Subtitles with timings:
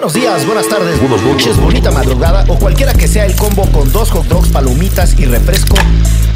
[0.00, 3.92] Buenos días, buenas tardes, buenas noches, bonita madrugada o cualquiera que sea el combo con
[3.92, 5.76] dos hot dogs, palomitas y refresco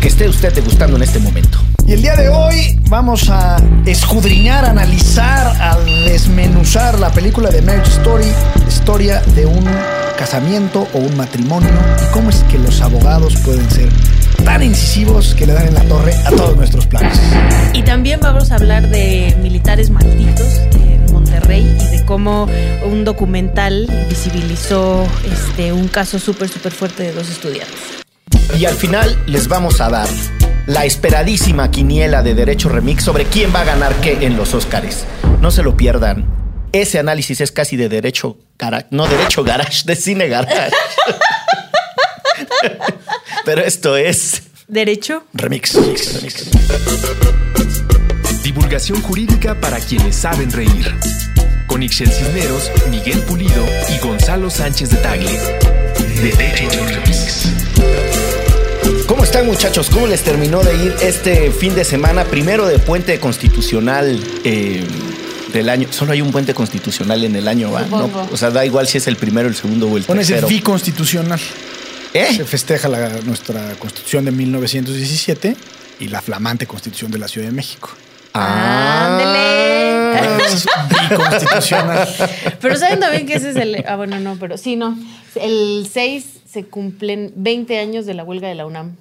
[0.03, 1.61] que esté usted degustando en este momento.
[1.87, 3.57] Y el día de hoy vamos a
[3.87, 8.27] escudriñar, analizar, a desmenuzar la película de Marriage Story,
[8.69, 9.65] historia de un
[10.19, 11.71] casamiento o un matrimonio
[12.07, 13.89] y cómo es que los abogados pueden ser
[14.45, 17.19] tan incisivos que le dan en la torre a todos nuestros planes.
[17.73, 20.94] Y también vamos a hablar de militares malditos en
[21.35, 22.49] Monterrey y de cómo
[22.85, 27.75] un documental visibilizó este, un caso súper, súper fuerte de dos estudiantes.
[28.59, 30.09] Y al final les vamos a dar
[30.67, 35.05] la esperadísima quiniela de Derecho Remix sobre quién va a ganar qué en los Óscares.
[35.41, 36.27] No se lo pierdan.
[36.73, 40.65] Ese análisis es casi de derecho garage, no derecho garage, de cine garage.
[43.45, 45.25] Pero esto es ¿Derecho?
[45.35, 45.75] Remix.
[45.75, 47.44] remix.
[48.59, 50.95] Divulgación jurídica para quienes saben reír.
[51.67, 55.41] Con Ixel Cisneros, Miguel Pulido y Gonzalo Sánchez de Tagle.
[56.23, 57.49] Remix.
[59.09, 59.91] ¿Cómo están muchachos?
[59.91, 62.23] ¿Cómo les terminó de ir este fin de semana?
[62.27, 64.85] Primero de puente constitucional eh,
[65.53, 65.89] del año.
[65.91, 67.83] Solo hay un puente constitucional en el año, ¿va?
[67.83, 68.09] ¿no?
[68.31, 70.47] O sea, da igual si es el primero, el segundo o el Con ese tercero.
[70.49, 71.41] biconstitucional.
[72.13, 72.29] ¿Eh?
[72.37, 75.57] Se festeja la- nuestra constitución de 1917
[75.99, 77.91] y la flamante constitución de la Ciudad de México.
[78.35, 80.45] Ándele.
[80.47, 80.67] Eso es
[81.11, 82.09] biconstitucional.
[82.61, 83.85] Pero saben también que ese es el...
[83.87, 84.97] Ah, bueno, no, pero sí, no.
[85.35, 88.97] El 6 se cumplen 20 años de la huelga de la UNAM,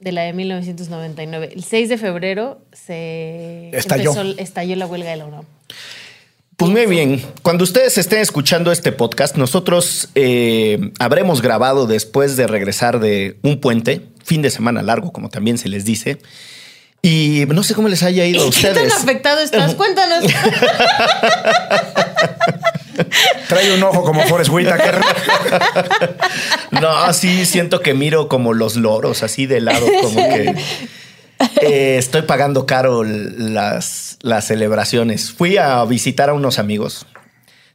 [0.00, 1.50] de la de 1999.
[1.54, 4.10] El 6 de febrero se Estalló.
[4.12, 5.44] empezó- estalló la huelga de la UNAM.
[6.56, 7.22] Pues muy bien.
[7.42, 13.60] Cuando ustedes estén escuchando este podcast, nosotros eh, habremos grabado después de regresar de un
[13.60, 16.18] puente, fin de semana largo, como también se les dice.
[17.02, 18.94] Y no sé cómo les haya ido a ¿Qué tan ustedes.
[18.94, 19.74] afectado estás?
[19.76, 20.24] Cuéntanos.
[23.48, 25.00] Trae un ojo como Forrest Whitaker.
[26.72, 30.54] No, sí siento que miro como los loros, así de lado, como que
[31.62, 35.30] eh, estoy pagando caro las, las celebraciones.
[35.30, 37.06] Fui a visitar a unos amigos.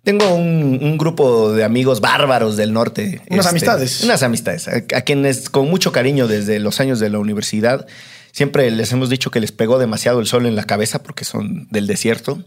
[0.04, 3.16] Tengo un, un grupo de amigos bárbaros del norte.
[3.16, 4.04] este, Unas amistades.
[4.04, 7.88] Unas amistades, a, a quienes con mucho cariño desde los años de la universidad.
[8.32, 11.68] Siempre les hemos dicho que les pegó demasiado el sol en la cabeza porque son
[11.70, 12.42] del desierto.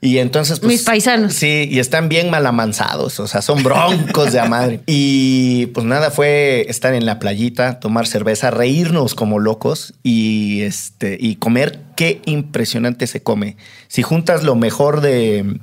[0.00, 0.72] Y entonces, pues.
[0.72, 1.34] Mis paisanos.
[1.34, 4.80] Sí, y están bien malamanzados, o sea, son broncos de a madre.
[4.90, 11.16] Y pues nada, fue estar en la playita, tomar cerveza, reírnos como locos y este
[11.20, 11.80] y comer.
[11.96, 13.56] Qué impresionante se come.
[13.88, 15.58] Si juntas lo mejor de,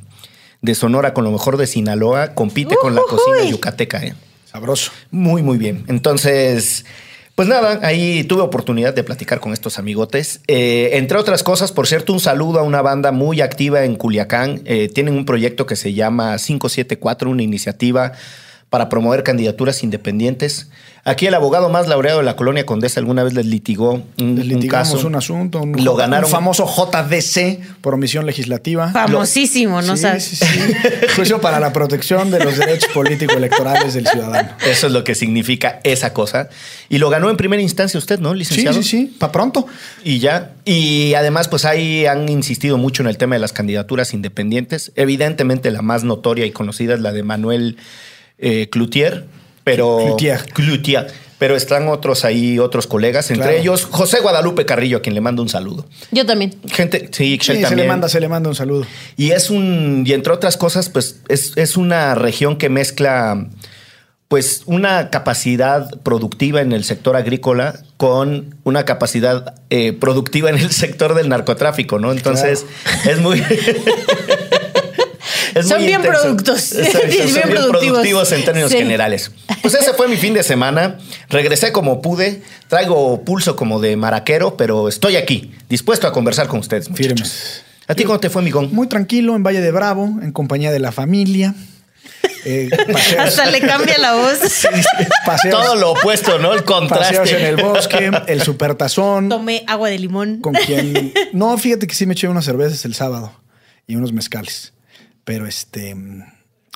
[0.61, 4.03] de Sonora con lo mejor de Sinaloa, compite con la cocina yucateca.
[4.03, 4.15] ¿eh?
[4.45, 4.91] Sabroso.
[5.11, 5.85] Muy, muy bien.
[5.87, 6.85] Entonces,
[7.35, 10.39] pues nada, ahí tuve oportunidad de platicar con estos amigotes.
[10.47, 14.61] Eh, entre otras cosas, por cierto, un saludo a una banda muy activa en Culiacán.
[14.63, 18.13] Eh, tienen un proyecto que se llama 574, una iniciativa
[18.75, 20.67] para promover candidaturas independientes.
[21.05, 24.35] Aquí el abogado más laureado de la colonia Condesa alguna vez les litigó un, un
[24.35, 25.07] Litigamos caso.
[25.07, 26.25] un asunto, un, Lo ganaron.
[26.25, 28.91] un famoso JDC por omisión legislativa.
[28.91, 30.25] Famosísimo, ¿no sí, sabes?
[30.25, 30.45] sí, sí.
[31.15, 34.49] Juicio para la protección de los derechos político-electorales del ciudadano.
[34.69, 36.49] Eso es lo que significa esa cosa.
[36.89, 38.81] Y lo ganó en primera instancia usted, ¿no, Sí, licenciado?
[38.81, 39.15] sí, sí.
[39.17, 39.67] Para pronto.
[40.03, 40.51] Y ya.
[40.65, 44.91] Y además, pues ahí han insistido mucho en el tema de las candidaturas independientes.
[44.95, 47.77] Evidentemente, la más notoria y conocida es la de Manuel
[48.37, 49.25] eh, Cloutier,
[49.63, 49.97] pero.
[49.97, 50.45] Cloutier.
[50.53, 51.07] Cloutier.
[51.37, 53.59] Pero están otros ahí, otros colegas, entre Claro.
[53.61, 55.85] ellos José Guadalupe Carrillo, a quien le mando un saludo.
[56.11, 56.55] Yo también.
[56.71, 57.81] Gente, sí, Sí, Ixchel se también.
[57.81, 58.85] le manda, se le manda un saludo.
[59.17, 63.47] Y es un, y entre otras cosas, pues es, es una región que mezcla
[64.29, 70.71] pues una capacidad productiva en el sector agrícola con una capacidad eh, productiva en el
[70.71, 72.11] sector del narcotráfico, ¿no?
[72.13, 72.65] Entonces
[73.07, 73.43] es muy...
[75.55, 76.21] es Son muy bien intenso.
[76.21, 76.71] productos.
[76.73, 77.81] Exacto, Bien son bien productivos.
[77.81, 78.77] productivos en términos Sí.
[78.77, 79.31] generales.
[79.63, 80.99] Pues ese fue mi fin de semana.
[81.29, 82.43] Regresé como pude.
[82.67, 87.07] Traigo pulso como de maraquero, pero estoy aquí, dispuesto a conversar con ustedes, muchachos.
[87.13, 87.63] Firmes.
[87.87, 88.73] ¿A ti cómo te fue, Migón?
[88.73, 91.53] Muy tranquilo en Valle de Bravo, en compañía de la familia.
[92.47, 92.69] Eh,
[93.17, 94.39] Hasta le cambia la voz.
[95.25, 96.53] paseos- Todo lo opuesto, ¿no?
[96.53, 97.17] El contraste.
[97.17, 99.29] paseos en el bosque, el supertazón.
[99.29, 100.41] Tomé agua de limón.
[100.41, 101.11] Con quien.
[101.33, 103.31] No, fíjate que sí me eché unas cervezas el sábado
[103.87, 104.73] y unos mezcales.
[105.25, 105.95] Pero este.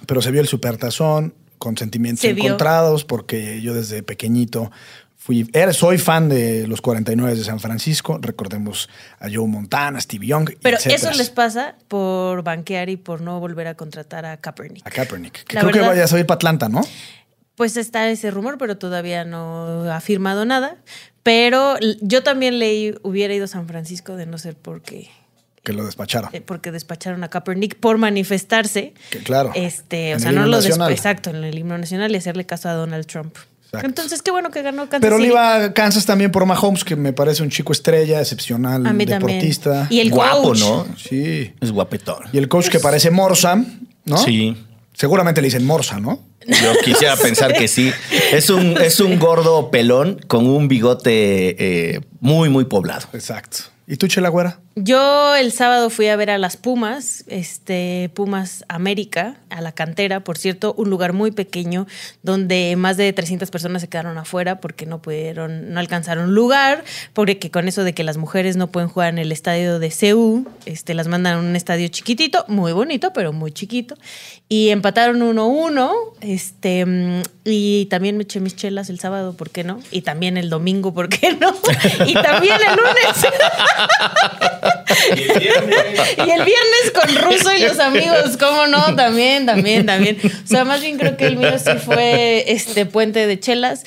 [0.06, 2.46] Pero se vio el supertazón con sentimientos Se vio.
[2.46, 4.72] encontrados porque yo desde pequeñito
[5.16, 5.50] fui.
[5.74, 8.18] Soy fan de los 49 de San Francisco.
[8.22, 10.52] Recordemos a Joe Montana, Steve Young.
[10.62, 11.12] Pero etcétera.
[11.12, 14.86] eso les pasa por banquear y por no volver a contratar a Kaepernick.
[14.88, 15.44] A Kaepernick.
[15.44, 16.82] Que La creo que vayas a ir para Atlanta, ¿no?
[17.56, 20.78] Pues está ese rumor, pero todavía no ha firmado nada.
[21.24, 25.10] Pero yo también leí, hubiera ido a San Francisco de no ser porque
[25.64, 26.30] Que lo despacharon.
[26.34, 28.94] eh, porque despacharon a Kaepernick por manifestarse.
[29.10, 30.92] Que claro, Este, o sea, no lo despa- nacional.
[30.92, 33.36] exacto, en el himno nacional y hacerle caso a Donald Trump.
[33.66, 33.86] Exacto.
[33.88, 36.96] Entonces, qué bueno que ganó Kansas Pero le iba a Kansas también por Mahomes, que
[36.96, 39.38] me parece un chico estrella, excepcional, A mí también.
[39.38, 39.86] deportista.
[39.92, 40.60] Y el Guapo, coach.
[40.62, 40.88] ¿no?
[40.98, 41.54] Sí.
[41.62, 42.24] Es guapetón.
[42.34, 43.64] Y el coach que parece Morsa,
[44.06, 44.18] ¿no?
[44.18, 44.58] Sí.
[44.94, 46.24] Seguramente le dicen Morsa, ¿no?
[46.48, 47.92] Yo quisiera pensar que sí.
[48.32, 53.08] Es un, es un gordo pelón con un bigote eh, muy, muy poblado.
[53.14, 53.58] Exacto.
[53.86, 54.60] ¿Y tú, Chela Güera?
[54.76, 60.22] Yo el sábado fui a ver a las Pumas, este Pumas América, a la cantera,
[60.22, 61.88] por cierto, un lugar muy pequeño
[62.24, 66.84] donde más de 300 personas se quedaron afuera porque no pudieron, no alcanzaron lugar,
[67.14, 70.46] porque con eso de que las mujeres no pueden jugar en el estadio de CEU,
[70.66, 73.96] este, las mandan a un estadio chiquitito, muy bonito, pero muy chiquito,
[74.48, 75.92] y empataron 1-1,
[76.22, 79.80] este, y también me eché mis chelas el sábado, ¿por qué no?
[79.92, 81.54] Y también el domingo, ¿por qué no?
[82.06, 83.28] Y también el lunes.
[86.18, 88.96] Y el viernes con Ruso y los amigos, ¿cómo no?
[88.96, 90.18] También, también, también.
[90.24, 93.84] O sea, más bien creo que el mío sí fue este puente de chelas.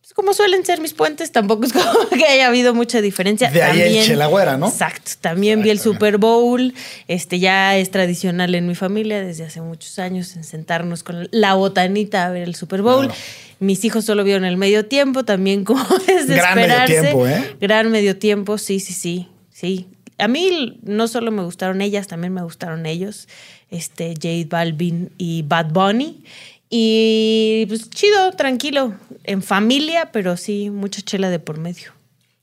[0.00, 3.50] Pues como suelen ser mis puentes, tampoco es como que haya habido mucha diferencia.
[3.50, 4.68] De ahí el chelagüera, ¿no?
[4.68, 5.12] Exacto.
[5.20, 6.74] También vi el Super Bowl.
[7.08, 11.54] Este ya es tradicional en mi familia desde hace muchos años en sentarnos con la
[11.54, 13.06] botanita a ver el Super Bowl.
[13.06, 13.20] Claro.
[13.60, 17.00] Mis hijos solo vieron el medio tiempo, también como es de Gran medio esperarse.
[17.00, 17.56] tiempo, ¿eh?
[17.60, 19.88] Gran medio tiempo, sí, sí, sí, sí.
[20.18, 23.28] A mí no solo me gustaron ellas, también me gustaron ellos,
[23.70, 26.24] este Jade Balvin y Bad Bunny.
[26.70, 28.94] Y pues chido, tranquilo,
[29.24, 31.92] en familia, pero sí, mucha chela de por medio.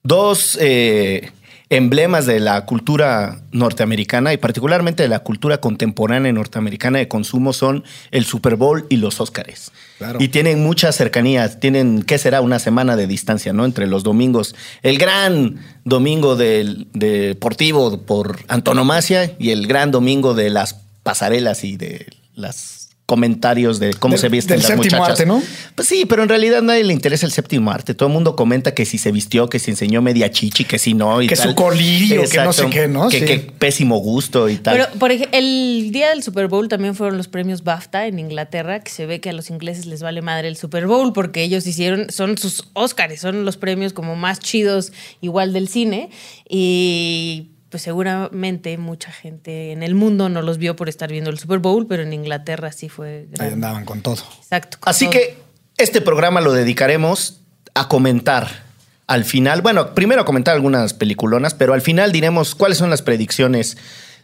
[0.04, 1.32] Dos eh,
[1.70, 7.84] emblemas de la cultura norteamericana y particularmente de la cultura contemporánea norteamericana de consumo son
[8.12, 9.72] el Super Bowl y los Óscares.
[9.98, 10.20] Claro.
[10.22, 12.42] Y tienen mucha cercanía, tienen, ¿qué será?
[12.42, 13.66] Una semana de distancia, ¿no?
[13.66, 14.56] Entre los domingos.
[14.84, 21.78] El gran domingo del deportivo por antonomasia y el gran domingo de las pasarelas y
[21.78, 25.10] de las comentarios de cómo Del- se visten del las séptimo muchachas.
[25.20, 25.42] arte, ¿no?
[25.76, 27.94] Pues sí, pero en realidad a nadie le interesa el séptimo arte.
[27.94, 30.94] Todo el mundo comenta que si se vistió, que si enseñó media chichi, que si
[30.96, 31.22] no.
[31.22, 31.50] Y Que tal.
[31.50, 33.10] su colirio, que no sé qué, ¿no?
[33.10, 33.26] Que, Sí.
[33.26, 34.78] que pésimo gusto y tal.
[34.78, 38.80] Pero, por ejemplo, el día del Super Bowl también fueron los premios BAFTA en Inglaterra,
[38.84, 41.68] que se ve que a los ingleses les vale madre el Super Bowl porque ellos
[41.68, 44.92] hicieron, son sus Óscares, son los premios como más chidos
[45.22, 46.10] igual del cine.
[46.50, 51.40] Y pues seguramente mucha gente en el mundo no los vio por estar viendo el
[51.40, 53.54] Super Bowl, pero en Inglaterra sí fue Ahí grande.
[53.54, 54.18] andaban con todo.
[54.42, 54.78] Exacto.
[54.80, 55.14] con Así todo.
[55.14, 55.38] que
[55.78, 57.42] este programa lo dedicaremos
[57.74, 58.64] a comentar
[59.08, 59.62] al final.
[59.62, 63.78] Bueno, primero a comentar algunas peliculonas, pero al final diremos cuáles son las predicciones.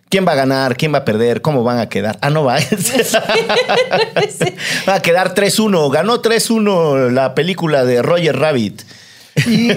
[0.10, 0.78] ¿Quién va a ganar?
[0.78, 1.42] ¿Quién va a perder?
[1.42, 2.18] ¿Cómo van a quedar?
[2.22, 2.58] Ah, no va.
[4.88, 5.92] va a quedar 3-1.
[5.92, 8.82] Ganó 3-1 la película de Roger Rabbit.
[9.48, 9.72] Y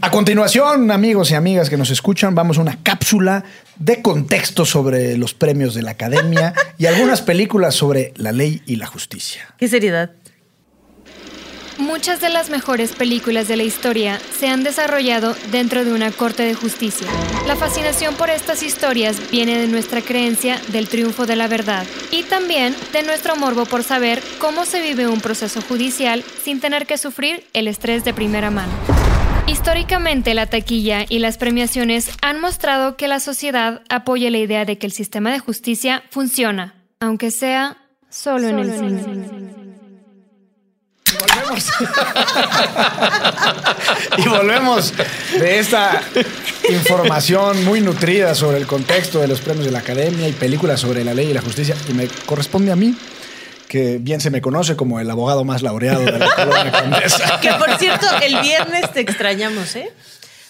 [0.00, 3.44] a continuación, amigos y amigas que nos escuchan, vamos a una cápsula
[3.76, 8.76] de contexto sobre los premios de la academia y algunas películas sobre la ley y
[8.76, 9.54] la justicia.
[9.58, 10.10] Qué seriedad.
[11.78, 16.42] Muchas de las mejores películas de la historia se han desarrollado dentro de una corte
[16.42, 17.06] de justicia.
[17.46, 22.24] La fascinación por estas historias viene de nuestra creencia del triunfo de la verdad y
[22.24, 26.98] también de nuestro morbo por saber cómo se vive un proceso judicial sin tener que
[26.98, 28.72] sufrir el estrés de primera mano.
[29.46, 34.78] Históricamente, la taquilla y las premiaciones han mostrado que la sociedad apoya la idea de
[34.78, 37.78] que el sistema de justicia funciona, aunque sea
[38.10, 39.57] solo, en el cine.
[44.16, 44.92] Y volvemos
[45.38, 46.02] de esta
[46.68, 51.04] información muy nutrida sobre el contexto de los premios de la academia y películas sobre
[51.04, 51.76] la ley y la justicia.
[51.88, 52.96] Y me corresponde a mí,
[53.68, 57.40] que bien se me conoce como el abogado más laureado de la colonia Condesa.
[57.40, 59.90] Que por cierto, el viernes te extrañamos, ¿eh?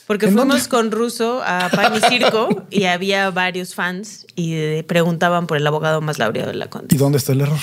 [0.06, 0.68] Porque ¿En fuimos dónde?
[0.70, 6.00] con Russo a Pan y Circo y había varios fans y preguntaban por el abogado
[6.00, 6.96] más laureado de la ¿Y Conde.
[6.96, 7.58] dónde está el error?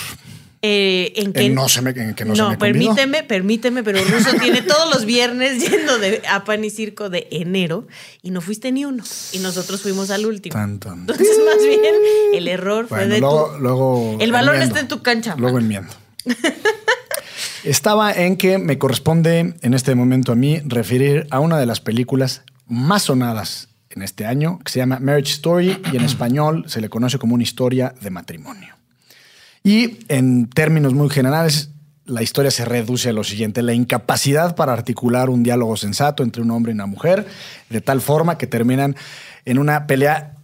[0.68, 2.96] Eh, en que En no se me- en que no se me convidó.
[2.96, 7.28] permíteme, permíteme, pero Russo tiene todos los viernes yendo de, a Pan y Circo de
[7.30, 7.88] enero
[8.24, 9.04] y no fuiste ni uno.
[9.32, 10.54] Y nosotros fuimos al último.
[10.54, 11.00] Tan, tan.
[11.02, 11.82] Entonces, más bien,
[12.34, 13.62] el error fue de luego, tu.
[13.62, 14.76] luego El balón enmiendo.
[14.76, 15.36] está en tu cancha.
[15.38, 15.94] Luego enmiendo.
[17.64, 21.80] Estaba en que me corresponde en este momento a mí referir a una de las
[21.82, 26.80] películas más sonadas en este año, que se llama Marriage Story y en español se
[26.82, 28.75] le conoce como una historia de matrimonio.
[29.66, 31.72] Y en términos muy generales,
[32.06, 36.44] la historia se reduce a lo siguiente, la incapacidad para articular un diálogo sensato entre
[36.44, 37.26] un hombre y una mujer,
[37.72, 38.96] de tal forma que terminan
[39.44, 40.36] en una pelea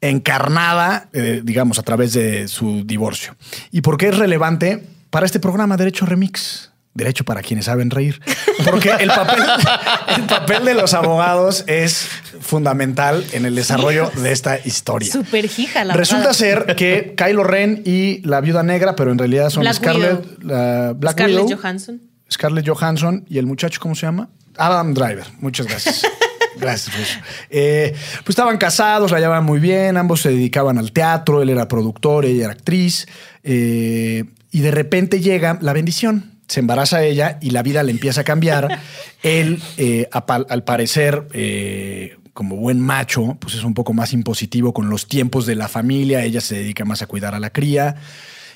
[0.00, 3.34] encarnada, eh, digamos, a través de su divorcio.
[3.72, 6.70] ¿Y por qué es relevante para este programa Derecho Remix?
[6.98, 8.20] Derecho para quienes saben reír.
[8.64, 9.42] Porque el papel,
[10.16, 12.06] el papel de los abogados es
[12.40, 15.10] fundamental en el desarrollo de esta historia.
[15.10, 16.38] Super hija, la Resulta verdad.
[16.38, 20.48] ser que Kylo Ren y la viuda negra, pero en realidad son Black Scarlett, Widow.
[20.48, 22.02] la Black Scarlett Widow, Johansson.
[22.30, 24.28] Scarlett Johansson y el muchacho, ¿cómo se llama?
[24.56, 25.24] Adam Driver.
[25.40, 26.02] Muchas gracias.
[26.60, 27.18] Gracias, Russo.
[27.50, 31.68] Eh, pues estaban casados, la llevaban muy bien, ambos se dedicaban al teatro, él era
[31.68, 33.06] productor, ella era actriz,
[33.44, 36.32] eh, y de repente llega la bendición.
[36.48, 38.80] Se embaraza ella y la vida le empieza a cambiar.
[39.22, 44.90] él, eh, al parecer, eh, como buen macho, pues es un poco más impositivo con
[44.90, 47.96] los tiempos de la familia, ella se dedica más a cuidar a la cría.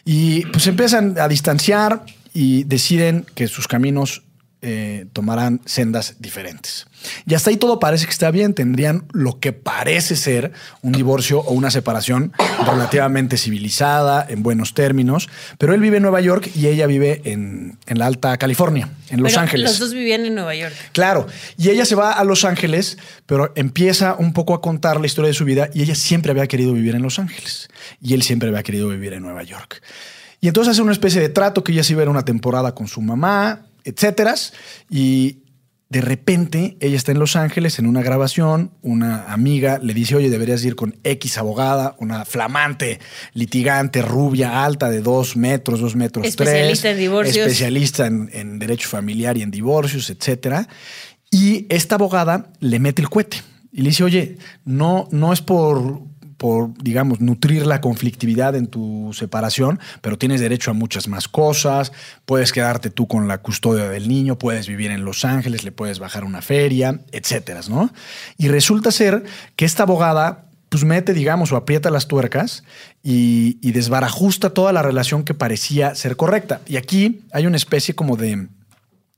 [0.04, 4.22] Y pues empiezan a distanciar y deciden que sus caminos
[4.62, 6.86] eh, tomarán sendas diferentes.
[7.26, 8.54] Y hasta ahí todo parece que está bien.
[8.54, 12.32] Tendrían lo que parece ser un divorcio o una separación
[12.66, 15.28] relativamente civilizada, en buenos términos.
[15.58, 19.22] Pero él vive en Nueva York y ella vive en, en la Alta California, en
[19.22, 19.70] Los Pero Ángeles.
[19.70, 20.74] Los dos vivían en Nueva York.
[20.92, 25.06] Claro, y ella se va a Los Ángeles, pero empieza un poco a contar la
[25.06, 27.68] historia de su vida y ella siempre había querido vivir en Los Ángeles
[28.00, 29.82] y él siempre había querido vivir en Nueva York.
[30.40, 32.74] Y entonces hace una especie de trato que ella se iba a ir una temporada
[32.74, 34.34] con su mamá, etcétera,
[34.90, 35.38] y
[35.92, 40.30] de repente ella está en Los Ángeles en una grabación, una amiga le dice, oye,
[40.30, 42.98] deberías ir con X abogada, una flamante,
[43.34, 47.46] litigante, rubia, alta de dos metros, dos metros Especialista tres, en divorcios.
[47.46, 50.66] especialista en, en derecho familiar y en divorcios, etcétera.
[51.30, 56.00] Y esta abogada le mete el cohete y le dice, oye, no, no es por,
[56.42, 61.92] por, digamos, nutrir la conflictividad en tu separación, pero tienes derecho a muchas más cosas,
[62.26, 66.00] puedes quedarte tú con la custodia del niño, puedes vivir en Los Ángeles, le puedes
[66.00, 67.92] bajar una feria, etcétera, ¿no?
[68.38, 69.22] Y resulta ser
[69.54, 72.64] que esta abogada pues mete, digamos, o aprieta las tuercas
[73.04, 76.60] y, y desbarajusta toda la relación que parecía ser correcta.
[76.66, 78.48] Y aquí hay una especie como de,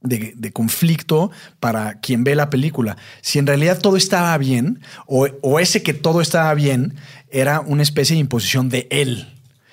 [0.05, 1.31] de, conflicto
[1.61, 2.97] para quien ve la película.
[3.23, 6.95] Si en realidad todo estaba bien, o, ese que todo estaba bien
[7.31, 9.31] era una especie de imposición de él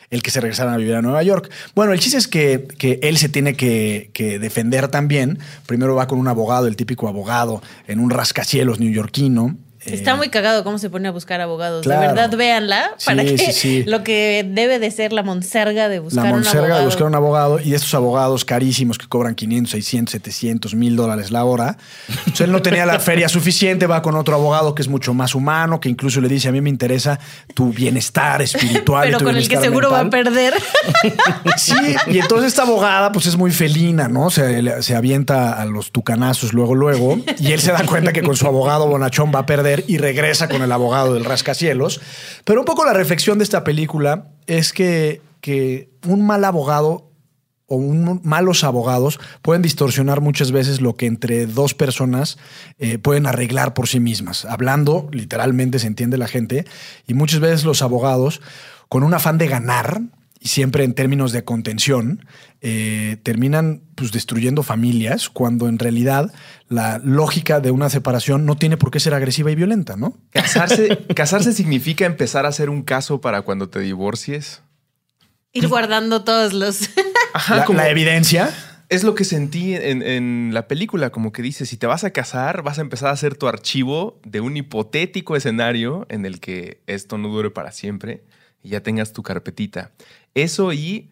[0.10, 1.50] el que se regresaran a vivir a Nueva York.
[1.74, 5.40] Bueno, el chiste es que, que él se tiene que, que defender también.
[5.68, 9.56] Primero va con un abogado, el típico abogado, en un rascacielos neoyorquino.
[9.86, 11.84] Está Eh, muy cagado cómo se pone a buscar abogados.
[11.84, 12.02] claro.
[12.02, 13.84] De verdad, véanla para Sí, que sí, sí.
[13.88, 16.80] lo que debe de ser la monserga de buscar la un monserga abogado.
[16.82, 21.32] de buscar un abogado y estos abogados carísimos que cobran 500, 600, 700 mil dólares
[21.32, 21.78] la hora.
[22.10, 25.34] Entonces él no tenía la feria suficiente, va con otro abogado que es mucho más
[25.36, 27.20] humano, que incluso le dice, a mí me interesa
[27.56, 29.06] tu bienestar espiritual.
[29.06, 30.24] y Pero tu con el que seguro va a mental".
[30.26, 30.54] perder.
[31.58, 31.74] Sí,
[32.08, 34.30] y entonces esta abogada pues es muy felina, ¿no?
[34.30, 38.36] Se, se avienta a los tucanazos luego, luego, y él se da cuenta que con
[38.36, 42.02] su abogado bonachón va a perder y regresa con el abogado del rascacielos.
[42.46, 47.08] Pero un poco la reflexión de esta película es que, que un mal abogado
[47.68, 52.38] o un- malos abogados pueden distorsionar muchas veces lo que entre dos personas
[52.80, 54.44] eh, pueden arreglar por sí mismas.
[54.46, 56.66] Hablando, literalmente se entiende la gente,
[57.08, 58.42] y muchas veces los abogados,
[58.90, 60.02] con un afán de ganar,
[60.44, 62.26] y siempre en términos de contención,
[62.62, 66.34] eh, terminan pues, destruyendo familias cuando en realidad
[66.68, 70.18] la lógica de una separación no tiene por qué ser agresiva y violenta, ¿no?
[70.32, 74.64] Casarse, casarse significa empezar a hacer un caso para cuando te divorcies.
[75.54, 76.90] Ir guardando todos los.
[77.34, 78.50] Ajá, la, como- la evidencia.
[78.90, 82.10] es lo que sentí en, en la película, como que dice, si te vas a
[82.12, 86.82] casar, vas a empezar a hacer tu archivo de un hipotético escenario en el que
[86.88, 88.24] esto no dure para siempre
[88.64, 89.92] y ya tengas tu carpetita.
[90.36, 91.10] Eso y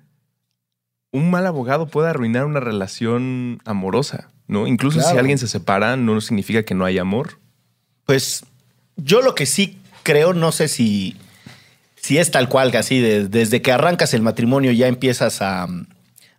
[1.12, 4.68] un mal abogado puede arruinar una relación amorosa, ¿no?
[4.68, 7.40] Incluso si alguien se separa, no significa que no hay amor.
[8.06, 8.46] Pues
[8.96, 11.18] yo lo que sí creo, no sé si,
[11.96, 15.68] si es tal cual, que así, de- desde que arrancas el matrimonio ya empiezas a,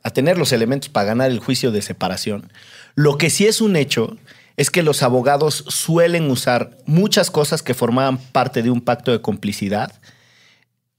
[0.02, 2.52] a tener los elementos para ganar el juicio de separación.
[2.94, 4.16] Lo que sí es un hecho
[4.56, 9.20] es que los abogados suelen usar muchas cosas que formaban parte de un pacto de
[9.20, 9.92] complicidad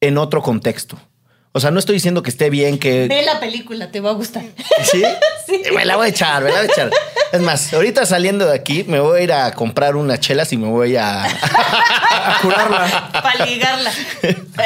[0.01, 0.97] en otro contexto.
[1.53, 3.07] O sea, no estoy diciendo que esté bien que...
[3.09, 4.43] Ve la película, te va a gustar.
[4.89, 5.03] ¿Sí?
[5.73, 6.91] Me la voy a echar, me la voy a echar.
[7.33, 10.57] Es más, ahorita saliendo de aquí me voy a ir a comprar unas chelas y
[10.57, 11.23] me voy a...
[11.25, 13.09] A curarla.
[13.21, 13.91] Para ligarla.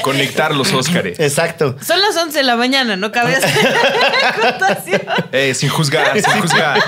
[0.04, 1.20] Conectar los Óscares.
[1.20, 1.76] Exacto.
[1.82, 3.76] Son las 11 de la mañana, no cabe hacer
[4.24, 5.02] acotación.
[5.32, 6.84] Eh, sin juzgar, sin juzgar.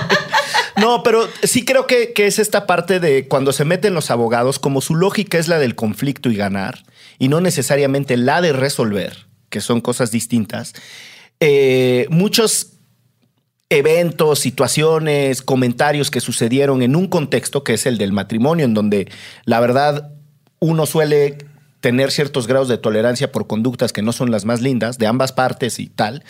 [0.76, 4.60] No, pero sí creo que, que es esta parte de cuando se meten los abogados,
[4.60, 6.84] como su lógica es la del conflicto y ganar,
[7.18, 10.74] y no necesariamente la de resolver, que son cosas distintas.
[11.40, 12.74] eh, muchos
[13.70, 19.10] eventos, situaciones, comentarios que sucedieron en un contexto que es el del matrimonio, en donde
[19.44, 20.14] la verdad
[20.60, 21.38] uno suele
[21.82, 25.32] tener ciertos grados de tolerancia por conductas que no son las más lindas de ambas
[25.32, 26.24] partes y tal.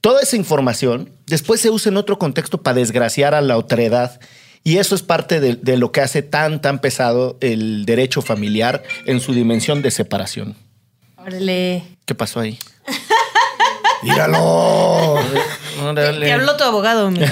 [0.00, 4.20] toda esa información después se usa en otro contexto para desgraciar a la otredad.
[4.62, 8.82] Y eso es parte de, de lo que hace tan, tan pesado el derecho familiar
[9.06, 10.56] en su dimensión de separación.
[11.26, 11.82] Órale.
[12.04, 12.58] ¿Qué pasó ahí?
[14.02, 15.18] ¡Míralo!
[15.94, 17.26] Te habló tu abogado, amigo.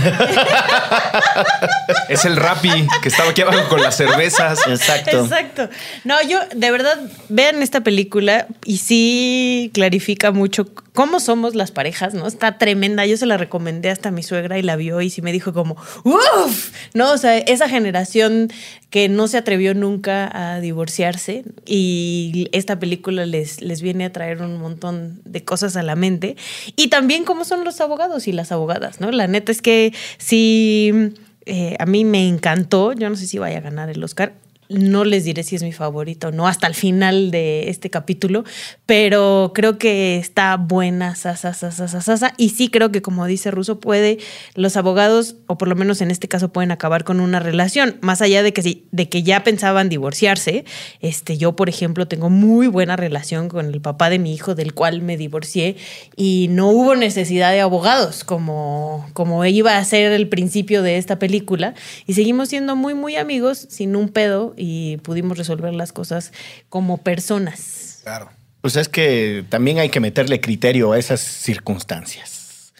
[2.08, 4.60] Es el Rappi que estaba aquí abajo con las cervezas.
[4.66, 5.24] Exacto.
[5.24, 5.68] Exacto.
[6.04, 12.14] No, yo de verdad vean esta película y sí clarifica mucho cómo somos las parejas,
[12.14, 12.26] ¿no?
[12.26, 13.06] Está tremenda.
[13.06, 15.52] Yo se la recomendé hasta a mi suegra y la vio y sí me dijo
[15.52, 17.12] como, uff, ¿no?
[17.12, 18.50] O sea, esa generación
[18.90, 24.42] que no se atrevió nunca a divorciarse y esta película les, les viene a traer
[24.42, 26.36] un montón de cosas a la mente.
[26.76, 29.10] Y también cómo son los abogados y las abogadas, ¿no?
[29.10, 31.14] La neta es que sí,
[31.46, 34.34] eh, a mí me encantó, yo no sé si vaya a ganar el Oscar,
[34.72, 38.44] no les diré si es mi favorito o no hasta el final de este capítulo,
[38.86, 42.34] pero creo que está buena, sasa, sasa, sasa.
[42.36, 44.18] Y sí creo que, como dice Russo, puede,
[44.54, 47.96] los abogados, o por lo menos en este caso, pueden acabar con una relación.
[48.00, 50.64] Más allá de que, de que ya pensaban divorciarse,
[51.00, 54.74] este, yo, por ejemplo, tengo muy buena relación con el papá de mi hijo, del
[54.74, 55.76] cual me divorcié,
[56.16, 61.18] y no hubo necesidad de abogados, como, como iba a ser el principio de esta
[61.18, 61.74] película.
[62.06, 66.32] Y seguimos siendo muy, muy amigos, sin un pedo, y pudimos resolver las cosas
[66.68, 67.98] como personas.
[68.04, 68.30] Claro.
[68.60, 72.72] Pues es que también hay que meterle criterio a esas circunstancias.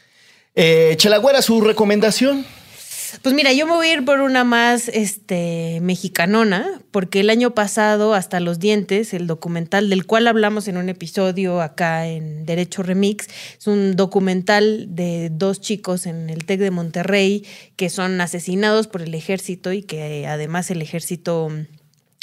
[0.54, 2.46] Eh, Chelagüera, su recomendación.
[3.20, 7.54] Pues mira, yo me voy a ir por una más este, mexicanona, porque el año
[7.54, 12.82] pasado, Hasta los Dientes, el documental del cual hablamos en un episodio acá en Derecho
[12.82, 13.28] Remix,
[13.58, 17.44] es un documental de dos chicos en el TEC de Monterrey
[17.76, 21.50] que son asesinados por el ejército y que eh, además el ejército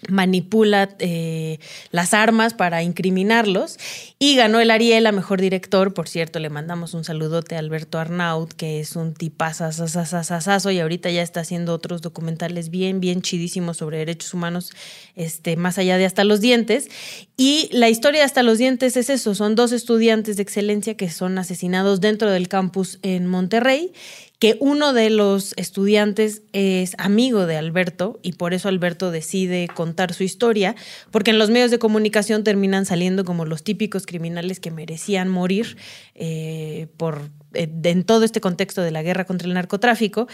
[0.07, 1.59] manipula eh,
[1.91, 3.77] las armas para incriminarlos
[4.17, 5.93] y ganó el Ariel a mejor director.
[5.93, 11.09] Por cierto, le mandamos un saludote a Alberto Arnaut, que es un tipazazazazazazo y ahorita
[11.09, 14.71] ya está haciendo otros documentales bien, bien chidísimos sobre derechos humanos,
[15.15, 16.89] este, más allá de hasta los dientes.
[17.35, 21.09] Y la historia de hasta los dientes es eso, son dos estudiantes de excelencia que
[21.09, 23.91] son asesinados dentro del campus en Monterrey
[24.39, 30.13] que uno de los estudiantes es amigo de Alberto y por eso Alberto decide contar
[30.13, 30.75] su historia,
[31.11, 35.77] porque en los medios de comunicación terminan saliendo como los típicos criminales que merecían morir
[36.15, 40.27] eh, por en todo este contexto de la guerra contra el narcotráfico.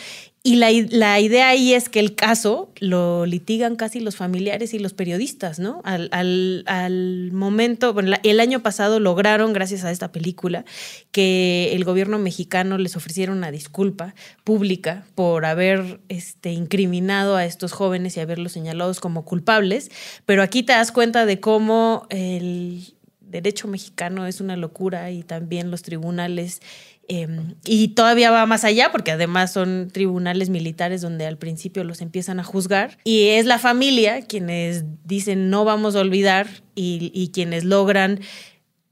[0.43, 4.79] Y la, la idea ahí es que el caso lo litigan casi los familiares y
[4.79, 5.81] los periodistas, ¿no?
[5.85, 10.65] Al, al- momento, bueno, el año pasado lograron, gracias a esta película,
[11.11, 17.71] que el gobierno mexicano les ofreciera una disculpa pública por haber este, incriminado a estos
[17.71, 19.89] jóvenes y haberlos señalados como culpables.
[20.25, 25.71] Pero aquí te das cuenta de cómo el derecho mexicano es una locura y también
[25.71, 26.61] los tribunales.
[27.07, 27.27] Eh,
[27.65, 32.39] y todavía va más allá porque además son tribunales militares donde al principio los empiezan
[32.39, 37.63] a juzgar y es la familia quienes dicen no vamos a olvidar y, y quienes
[37.63, 38.21] logran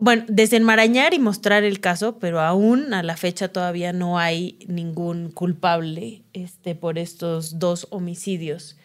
[0.04, 5.32] bueno, desenmarañar y mostrar el caso, pero aún a la fecha todavía no hay ningún
[5.32, 8.76] culpable este, por estos dos homicidios.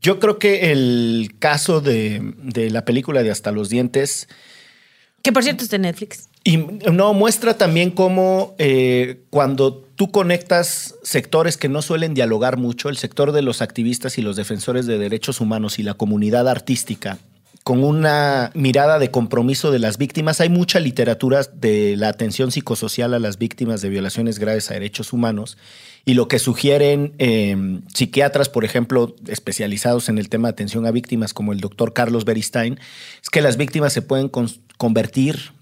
[0.00, 4.26] Yo creo que el caso de, de la película de Hasta los Dientes
[5.22, 6.28] Que por cierto está en Netflix.
[6.44, 12.88] Y no muestra también cómo eh, cuando tú conectas sectores que no suelen dialogar mucho,
[12.88, 17.18] el sector de los activistas y los defensores de derechos humanos y la comunidad artística,
[17.62, 23.14] con una mirada de compromiso de las víctimas, hay mucha literatura de la atención psicosocial
[23.14, 25.56] a las víctimas de violaciones graves a derechos humanos.
[26.04, 30.90] Y lo que sugieren eh, psiquiatras, por ejemplo, especializados en el tema de atención a
[30.90, 32.80] víctimas, como el doctor Carlos Beristain,
[33.22, 35.52] es que las víctimas se pueden con- convertir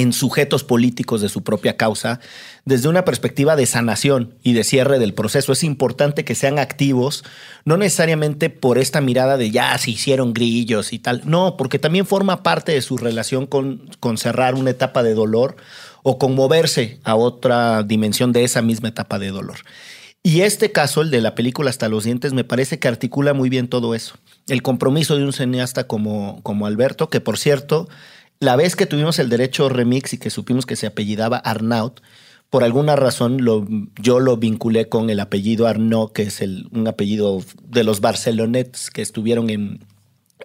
[0.00, 2.20] en sujetos políticos de su propia causa
[2.64, 5.52] desde una perspectiva de sanación y de cierre del proceso.
[5.52, 7.24] Es importante que sean activos,
[7.64, 12.06] no necesariamente por esta mirada de ya se hicieron grillos y tal, no, porque también
[12.06, 15.56] forma parte de su relación con, con cerrar una etapa de dolor
[16.04, 19.58] o con moverse a otra dimensión de esa misma etapa de dolor.
[20.22, 23.48] Y este caso, el de la película Hasta los dientes, me parece que articula muy
[23.48, 24.16] bien todo eso.
[24.46, 27.88] El compromiso de un cineasta como, como Alberto, que por cierto,
[28.40, 32.00] la vez que tuvimos el derecho remix y que supimos que se apellidaba Arnaut,
[32.50, 33.66] por alguna razón lo,
[34.00, 38.90] yo lo vinculé con el apellido Arnaud, que es el, un apellido de los barcelonets
[38.90, 39.80] que estuvieron en,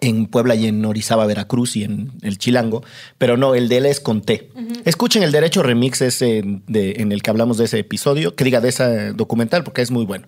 [0.00, 2.82] en Puebla y en Orizaba, Veracruz y en el Chilango,
[3.16, 4.50] pero no, el de él es con T.
[4.84, 8.60] Escuchen el derecho remix ese de, en el que hablamos de ese episodio, que diga
[8.60, 10.26] de ese documental, porque es muy bueno.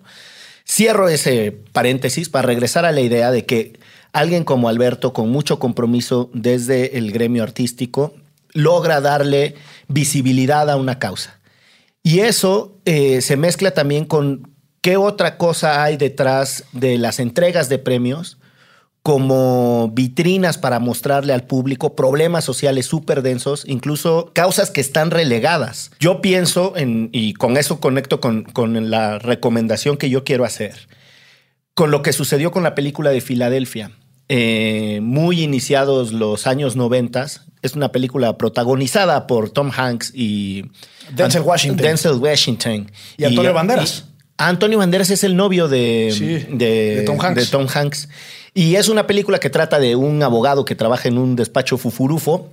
[0.67, 3.79] Cierro ese paréntesis para regresar a la idea de que
[4.13, 8.13] alguien como Alberto, con mucho compromiso desde el gremio artístico,
[8.53, 9.55] logra darle
[9.87, 11.39] visibilidad a una causa.
[12.03, 17.69] Y eso eh, se mezcla también con qué otra cosa hay detrás de las entregas
[17.69, 18.37] de premios
[19.07, 25.91] como vitrinas para mostrarle al público problemas sociales súper densos, incluso causas que están relegadas.
[25.99, 30.89] Yo pienso, en, y con eso conecto con, con la recomendación que yo quiero hacer,
[31.77, 33.91] con lo que sucedió con la película de Filadelfia.
[34.29, 37.27] Eh, muy iniciados los años 90,
[37.61, 40.63] es una película protagonizada por Tom Hanks y
[41.15, 41.77] Denzel Washington.
[41.85, 42.91] Denzel Washington.
[43.15, 44.05] Y Antonio Banderas.
[44.09, 47.35] y- Antonio Banderas es el novio de, Sí, de, de Tom Hanks.
[47.35, 48.09] de Tom Hanks.
[48.55, 52.49] Y es una película que trata de un abogado que trabaja en un despacho fufurufo.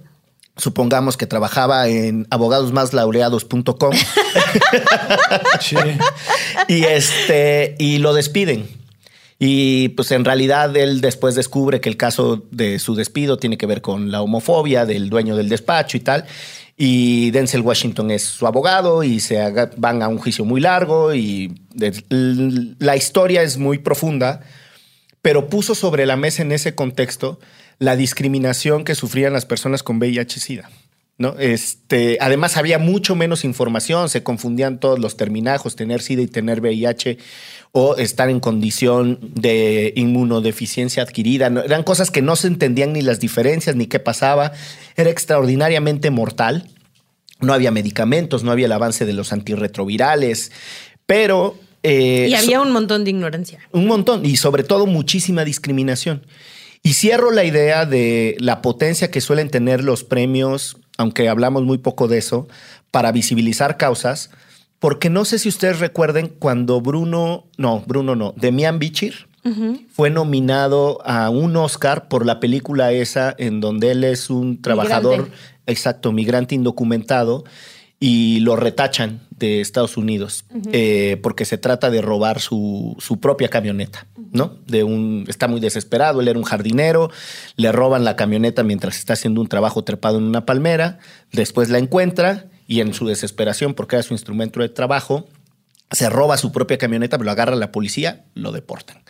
[0.59, 3.93] Supongamos que trabajaba en abogadosmáslaureados.com
[5.61, 5.77] Sí.
[6.69, 8.84] y este y lo despiden.
[9.47, 13.67] Y pues en realidad él después descubre que el caso de su despido tiene que
[13.67, 16.25] ver con la homofobia del dueño del despacho y tal.
[16.79, 19.37] Y Denzel Washington es su abogado y se
[19.77, 21.53] van a un juicio muy largo y
[22.79, 24.41] la historia es muy profunda,
[25.21, 27.39] pero puso sobre la mesa en ese contexto
[27.79, 30.71] la discriminación que sufrían las personas con VIH-Sida.
[31.19, 31.37] ¿No?
[31.39, 36.61] Este, además, había mucho menos información, se confundían todos los terminajos, tener SIDA y tener
[36.61, 37.19] VIH
[37.73, 41.51] o estar en condición de inmunodeficiencia adquirida.
[41.51, 41.61] ¿no?
[41.63, 44.53] Eran cosas que no se entendían ni las diferencias ni qué pasaba.
[44.97, 46.69] Era extraordinariamente mortal.
[47.41, 50.53] No había medicamentos, no había el avance de los antirretrovirales,
[51.07, 51.59] pero...
[51.83, 53.59] eh, Y so- había un montón de ignorancia.
[53.73, 56.27] un montón y sobre todo muchísima discriminación.
[56.83, 61.79] Y cierro la idea de la potencia que suelen tener los premios, aunque hablamos muy
[61.79, 62.49] poco de eso,
[62.91, 64.31] para visibilizar causas,
[64.79, 69.29] porque no sé si ustedes recuerden cuando Bruno, no, Bruno no, Demian Bichir
[69.93, 75.19] fue nominado a un Oscar por la película esa en donde él es un trabajador,
[75.19, 75.37] Migrante.
[75.67, 77.45] exacto, migrante indocumentado
[78.01, 83.49] y lo retachan de Estados Unidos eh, porque se trata de robar su, su propia
[83.49, 84.59] camioneta, ¿no?
[84.67, 87.11] De un, está muy desesperado, él era un jardinero,
[87.57, 90.99] le roban la camioneta mientras está haciendo un trabajo trepado en una palmera,
[91.33, 95.27] después la encuentra y en su desesperación, porque era su instrumento de trabajo,
[95.91, 99.03] se roba su propia camioneta, pero lo agarra la policía, lo deportan.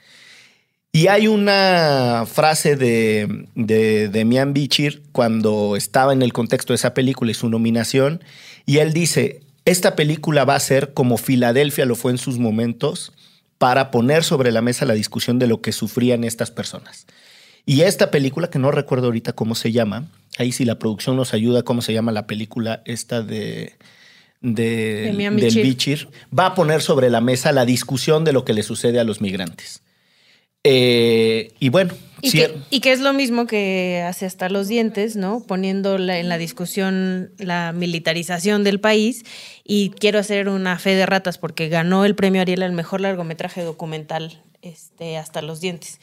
[0.91, 6.95] Y hay una frase de, de Demian Bichir cuando estaba en el contexto de esa
[6.95, 8.23] película y su nominación,
[8.65, 13.13] y él dice, esta película va a ser como Filadelfia lo fue en sus momentos
[13.59, 17.07] para poner sobre la mesa la discusión de lo que sufrían estas personas.
[17.67, 21.33] Y esta película, que no recuerdo ahorita cómo se llama, ahí si la producción nos
[21.33, 23.73] ayuda, cómo se llama la película esta de,
[24.43, 25.55] de- Demian del.
[25.63, 29.05] Bichir, va a poner sobre la mesa la discusión de lo que le sucede a
[29.05, 29.81] los migrantes.
[30.65, 34.67] Eh, y bueno, Y, cier- que, y que es lo mismo que hace hasta los
[34.67, 35.41] dientes, ¿no?
[35.47, 39.25] Poniendo la- en la discusión la militarización del país.
[39.63, 43.63] Y quiero hacer una fe de ratas porque ganó el premio Ariel al mejor largometraje
[43.63, 46.01] documental este, hasta los dientes.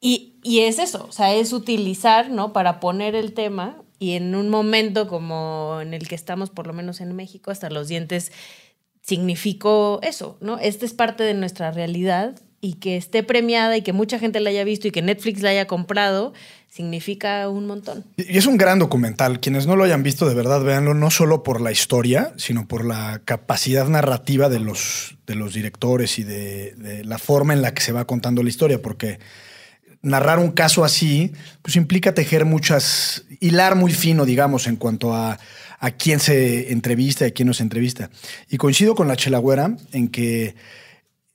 [0.00, 2.52] Y, y es eso, o sea, es utilizar, ¿no?
[2.52, 6.72] Para poner el tema y en un momento como en el que estamos, por lo
[6.72, 8.32] menos en México, hasta los dientes
[9.02, 10.58] significó eso, ¿no?
[10.58, 14.50] Esta es parte de nuestra realidad y que esté premiada y que mucha gente la
[14.50, 16.34] haya visto y que Netflix la haya comprado,
[16.68, 18.04] significa un montón.
[18.16, 19.40] Y es un gran documental.
[19.40, 22.84] Quienes no lo hayan visto, de verdad, véanlo, no solo por la historia, sino por
[22.84, 27.82] la capacidad narrativa de los, de los directores y de, la forma en la que
[27.82, 29.18] se va contando la historia, porque
[30.02, 35.38] narrar un caso así, pues implica tejer muchas, hilar muy fino, digamos, en cuanto a,
[35.78, 38.10] a quién se entrevista y a quién no se entrevista.
[38.50, 40.54] Y coincido con la Chelagüera en que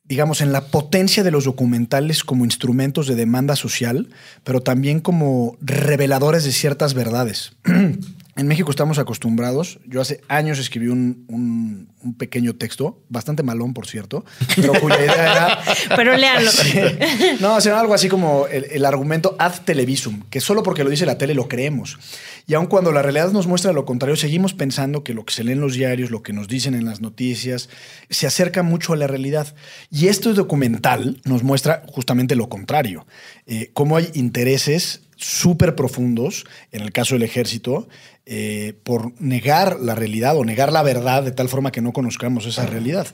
[0.08, 4.10] digamos, en la potencia de los documentales como instrumentos de demanda social,
[4.44, 7.54] pero también como reveladores de ciertas verdades.
[8.38, 9.80] En México estamos acostumbrados.
[9.86, 14.26] Yo hace años escribí un, un- un pequeño texto, bastante malón, por cierto,
[14.58, 15.60] pero cuya idea era
[15.96, 16.52] Pero léanlo.
[17.40, 21.06] no, será algo así como el, el argumento ad televisum, que solo porque lo dice
[21.08, 21.98] la tele lo creemos.
[22.46, 25.44] Y aun cuando la realidad nos muestra lo contrario, seguimos pensando que lo que se
[25.44, 27.70] lee en los diarios, lo que nos dicen en las noticias,
[28.10, 29.56] se acerca mucho a la realidad.
[29.90, 33.08] Y este documental nos muestra justamente lo contrario,
[33.48, 37.88] eh, cómo hay intereses súper profundos, en el caso del ejército,
[38.28, 42.46] eh, por negar la realidad o negar la verdad de tal forma que no conozcamos
[42.48, 43.08] esa realidad.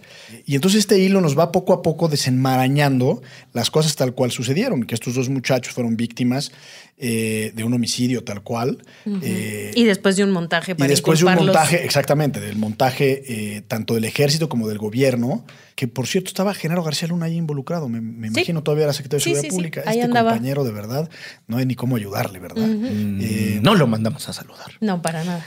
[0.45, 3.21] Y entonces este hilo nos va poco a poco desenmarañando
[3.54, 6.52] las cosas tal cual sucedieron, que estos dos muchachos fueron víctimas
[6.97, 8.84] eh, de un homicidio tal cual.
[9.21, 13.24] eh, y después de un montaje y para después de un montaje, exactamente, del montaje
[13.58, 15.43] eh, tanto del ejército como del gobierno,
[15.76, 17.89] que por cierto estaba Genaro García Luna ahí involucrado.
[17.89, 18.34] Me, me Sí.
[18.36, 19.56] imagino todavía era secretario de Sí, Seguridad sí, sí.
[19.56, 19.82] Pública.
[19.89, 20.30] Este andaba.
[20.32, 21.10] compañero, de verdad,
[21.47, 22.67] no hay ni cómo ayudarle, ¿verdad?
[22.69, 24.74] Eh, no lo mandamos a saludar.
[24.80, 25.46] No, para nada.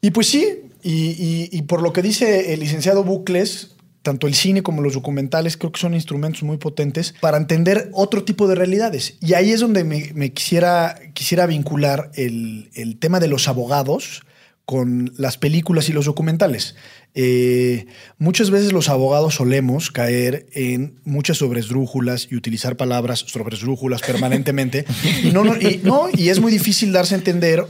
[0.00, 0.46] Y pues sí,
[0.82, 3.72] y, por lo que dice el licenciado Bucles,
[4.02, 8.24] tanto el cine como los documentales creo que son instrumentos muy potentes para entender otro
[8.24, 9.18] tipo de realidades.
[9.20, 14.22] Y ahí es donde me, me quisiera, quisiera vincular el, el tema de los abogados
[14.64, 16.76] con las películas y los documentales.
[17.14, 17.86] Eh,
[18.18, 24.84] muchas veces los abogados solemos caer en muchas sobresdrújulas y utilizar palabras sobresdrújulas permanentemente.
[25.24, 27.66] y, no, no, y, no, y es muy difícil darse a entender,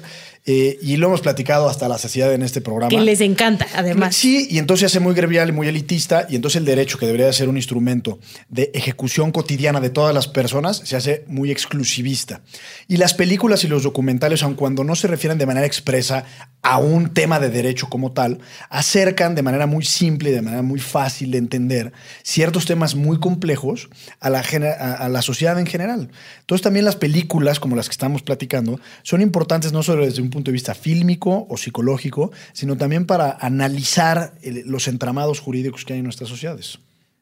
[0.47, 2.89] eh, y lo hemos platicado hasta la saciedad en este programa.
[2.89, 4.17] Que les encanta, además.
[4.17, 7.05] Sí, y entonces se hace muy gremial y muy elitista, y entonces el derecho, que
[7.05, 11.51] debería de ser un instrumento de ejecución cotidiana de todas las personas, se hace muy
[11.51, 12.41] exclusivista.
[12.89, 16.25] Y las películas y los documentales, aun cuando no se refieren de manera expresa
[16.63, 18.39] a un tema de derecho como tal,
[18.71, 23.19] acercan de manera muy simple y de manera muy fácil de entender ciertos temas muy
[23.19, 23.89] complejos
[24.21, 26.11] a la, a, la sociedad en general.
[26.41, 30.31] Entonces también las películas, como las que estamos platicando, son importantes no solo desde un
[30.31, 35.93] punto de vista fílmico o psicológico, sino también para analizar el- los entramados jurídicos que
[35.95, 36.79] hay en nuestras sociedades.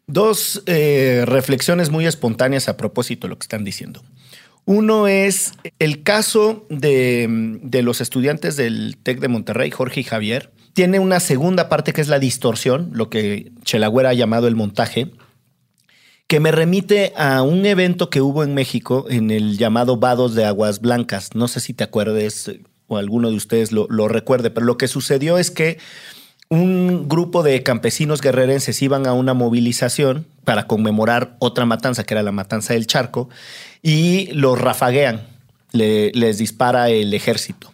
[0.07, 4.03] Dos eh, reflexiones muy espontáneas a propósito de lo que están diciendo.
[4.65, 7.27] Uno es el caso de,
[7.63, 10.51] de los estudiantes del TEC de Monterrey, Jorge y Javier.
[10.79, 15.11] Tiene una segunda parte que es la distorsión, lo que Chelagüera ha llamado el montaje,
[16.29, 20.45] que me remite a un evento que hubo en México en el llamado Vados de
[20.45, 21.31] Aguas Blancas.
[21.35, 22.53] No sé si te acuerdes
[22.87, 25.79] o alguno de ustedes lo, lo recuerde, pero lo que sucedió es que
[26.49, 32.23] un grupo de campesinos guerrerenses iban a una movilización para conmemorar otra matanza, que era
[32.23, 33.29] la matanza del Charco,
[33.83, 35.23] y los rafaguean,
[35.73, 37.73] le- les dispara el ejército.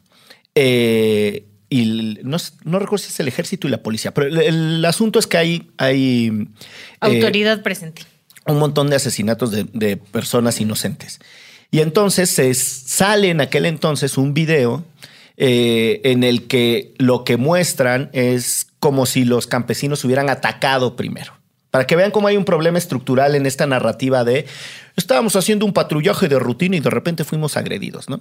[0.55, 1.45] Eh,
[1.79, 4.85] y el- no, no recuerdo si es el ejército y la policía, pero el, el
[4.85, 6.47] asunto es que hay, hay eh,
[7.01, 8.03] Autoridad presente.
[8.47, 11.21] un montón de asesinatos de, de personas inocentes.
[11.71, 14.85] Y entonces se sale en aquel entonces un video
[15.37, 21.33] eh, en el que lo que muestran es como si los campesinos hubieran atacado primero.
[21.71, 24.47] Para que vean cómo hay un problema estructural en esta narrativa de
[24.95, 28.21] estábamos haciendo un patrullaje de rutina y de repente fuimos agredidos, ¿no?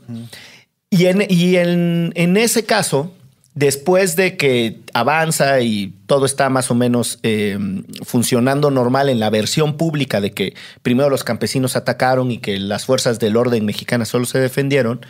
[0.90, 3.14] Y, en, y en, en ese caso,
[3.56, 7.58] después de que avanza y todo está más o menos eh,
[8.04, 12.86] funcionando normal en la versión pública de que primero los campesinos atacaron y que las
[12.86, 15.06] fuerzas del orden mexicana solo se defendieron,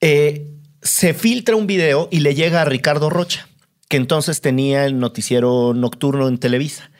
[0.00, 0.46] eh,
[0.82, 3.48] se filtra un video y le llega a Ricardo Rocha,
[3.88, 6.90] que entonces tenía el noticiero nocturno en Televisa.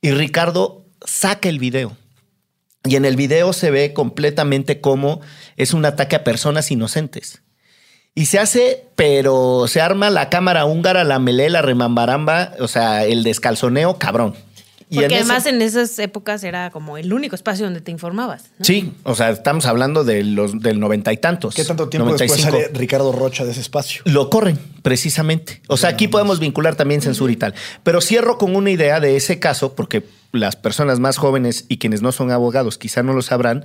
[0.00, 1.96] Y Ricardo saca el video.
[2.84, 5.20] Y en el video se ve completamente cómo
[5.56, 7.42] es un ataque a personas inocentes.
[8.18, 13.04] Y se hace, pero se arma la cámara húngara, la melé, la remambaramba, o sea,
[13.04, 14.34] el descalzoneo, cabrón.
[14.90, 17.92] Y Porque en ese- además en esas épocas era como el único espacio donde te
[17.92, 18.46] informabas.
[18.58, 18.64] ¿no?
[18.64, 21.54] Sí, o sea, estamos hablando de los del noventa y tantos.
[21.54, 22.34] ¿Qué tanto tiempo 95.
[22.46, 24.02] después sale Ricardo Rocha de ese espacio?
[24.06, 25.62] Lo corren, precisamente.
[25.68, 27.54] O sea, aquí podemos vincular también censura y tal.
[27.84, 30.02] Pero cierro con una idea de ese caso, porque
[30.32, 33.62] las personas más jóvenes y quienes no son abogados quizá no lo sabrán,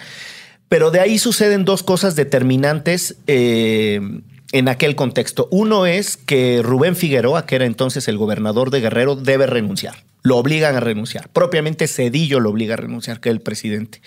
[0.70, 4.00] pero de ahí suceden dos cosas determinantes eh,
[4.54, 5.50] en aquel contexto.
[5.52, 9.96] Uno es que Rubén Figueroa, que era entonces el gobernador de Guerrero, debe renunciar.
[10.22, 11.28] Lo obligan a renunciar.
[11.30, 14.02] Propiamente Cedillo lo obliga a renunciar, que es el presidente.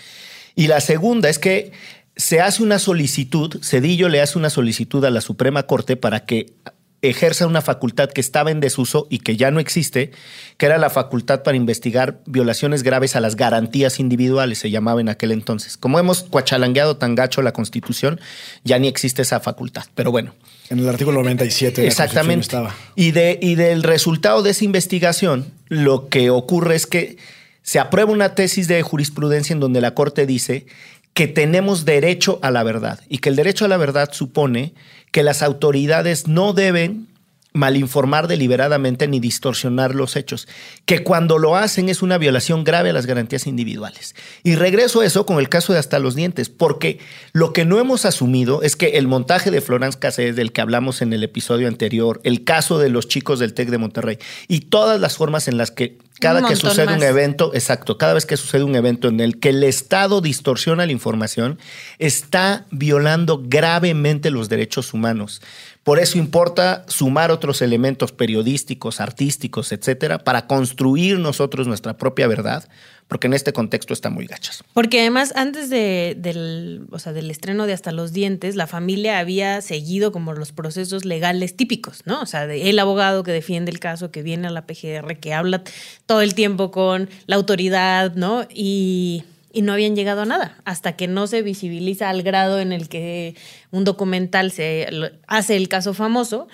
[0.54, 1.72] Y la segunda es que
[2.14, 6.54] se hace una solicitud, Cedillo le hace una solicitud a la Suprema Corte para que
[7.02, 10.12] ejerza una facultad que estaba en desuso y que ya no existe,
[10.56, 15.08] que era la facultad para investigar violaciones graves a las garantías individuales, se llamaba en
[15.08, 15.76] aquel entonces.
[15.76, 18.20] Como hemos cuachalangueado tan gacho la Constitución,
[18.64, 19.84] ya ni existe esa facultad.
[19.94, 20.34] Pero bueno,
[20.68, 22.56] En el artículo 97 de la Exactamente.
[22.56, 22.92] Constitución estaba.
[22.96, 27.18] Y, de, y del resultado de esa investigación, lo que ocurre es que
[27.62, 30.66] se aprueba una tesis de jurisprudencia en donde la Corte dice
[31.14, 34.74] que tenemos derecho a la verdad y que el derecho a la verdad supone
[35.12, 37.08] que las autoridades no deben
[37.56, 40.46] malinformar deliberadamente ni distorsionar los hechos,
[40.84, 44.14] que cuando lo hacen es una violación grave a las garantías individuales.
[44.44, 46.98] Y regreso a eso con el caso de hasta los dientes, porque
[47.32, 51.02] lo que no hemos asumido es que el montaje de Florence Cassés, del que hablamos
[51.02, 55.00] en el episodio anterior, el caso de los chicos del TEC de Monterrey y todas
[55.00, 58.64] las formas en las que cada que sucede un evento, exacto, cada vez que sucede
[58.64, 61.58] un evento en el que el Estado distorsiona la información,
[61.98, 65.42] está violando gravemente los derechos humanos.
[65.82, 72.68] Por eso importa sumar otros elementos periodísticos, artísticos, etcétera, para construir nosotros nuestra propia verdad,
[73.08, 74.64] porque en este contexto está muy gachas.
[74.74, 79.18] Porque además, antes de- del, o sea, del estreno de Hasta los Dientes, la familia
[79.20, 82.20] había seguido como los procesos legales típicos, ¿no?
[82.20, 85.34] O sea, de el abogado que defiende el caso, que viene a la PGR, que
[85.34, 85.62] habla
[86.06, 88.46] todo el tiempo con la autoridad, ¿no?
[88.52, 92.72] Y, y no habían llegado a nada, hasta que no se visibiliza al grado en
[92.72, 93.34] el que
[93.70, 94.86] un documental se
[95.28, 96.48] hace el caso famoso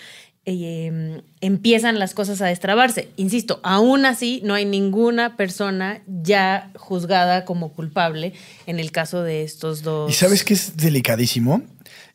[0.44, 3.09] eh, empiezan las cosas a destrabarse.
[3.16, 8.33] Insisto, aún así no hay ninguna persona ya juzgada como culpable
[8.66, 10.11] en el caso de estos dos.
[10.11, 11.62] Y sabes que es delicadísimo,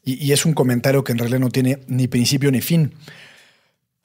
[0.03, 2.93] y, y es un comentario que en realidad no tiene ni principio ni fin.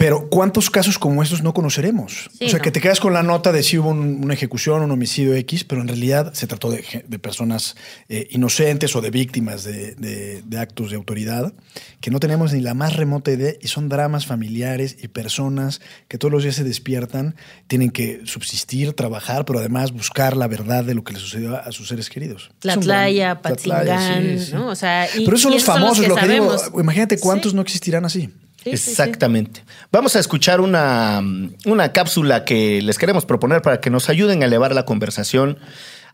[0.03, 2.29] Pero ¿cuántos casos como estos no conoceremos?
[2.37, 2.65] Sí, o sea, no.
[2.65, 5.63] que te quedas con la nota de si hubo un- una ejecución, un homicidio X,
[5.63, 6.83] pero en realidad se trató de,
[7.21, 7.77] personas
[8.09, 11.53] eh, inocentes o de víctimas de, de- de actos de autoridad
[12.01, 16.19] que no tenemos ni la más remota idea y son dramas familiares y personas que
[16.19, 17.37] todos los días se despiertan,
[17.69, 21.71] tienen que subsistir, trabajar, pero además buscar la verdad de lo que les sucedió a,
[21.71, 22.51] sus seres queridos.
[22.59, 24.53] Tlatlaya, Patzingán, sí, sí.
[24.53, 24.67] ¿no?
[24.67, 26.57] O sea, y- pero esos son los famosos, que lo que digo.
[26.81, 28.29] Imagínate cuántos no existirán así.
[28.65, 28.91] Sí, sí, sí.
[28.91, 29.65] Exactamente.
[29.91, 31.21] Vamos a escuchar una,
[31.65, 35.59] una cápsula que les queremos proponer para que nos ayuden a elevar la conversación.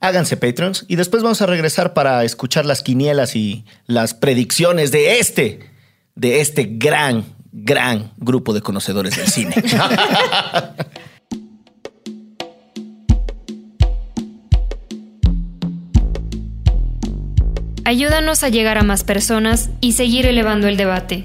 [0.00, 5.18] Háganse Patreons y después vamos a regresar para escuchar las quinielas y las predicciones de
[5.18, 5.60] este,
[6.14, 9.54] de este gran, gran grupo de conocedores del cine.
[17.84, 21.24] Ayúdanos a llegar a más personas y seguir elevando el debate.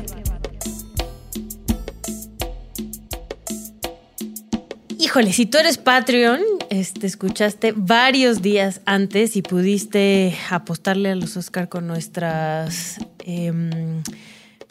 [5.11, 11.35] Híjole, si tú eres Patreon, este, escuchaste varios días antes y pudiste apostarle a los
[11.35, 12.95] Oscar con nuestras.
[13.25, 14.03] em,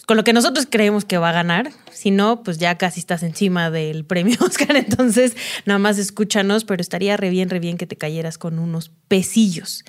[0.07, 1.73] con lo que nosotros creemos que va a ganar.
[1.93, 4.77] Si no, pues ya casi estás encima del premio Oscar.
[4.77, 8.91] Entonces, nada más escúchanos, pero estaría re bien, re bien que te cayeras con unos
[9.09, 9.85] pesillos.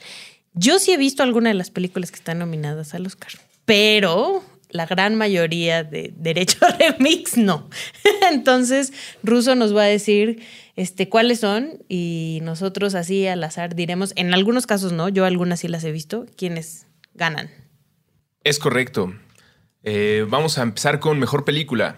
[0.53, 3.31] Yo sí he visto alguna de las películas que están nominadas al Oscar,
[3.63, 7.69] pero la gran mayoría de Derecho a Remix no.
[8.31, 10.43] Entonces, Russo nos va a decir
[10.75, 15.59] este, cuáles son y nosotros así al azar diremos, en algunos casos no, yo algunas
[15.59, 17.49] sí las he visto, quiénes ganan.
[18.43, 19.13] Es correcto.
[19.83, 21.97] Eh, vamos a empezar con mejor película.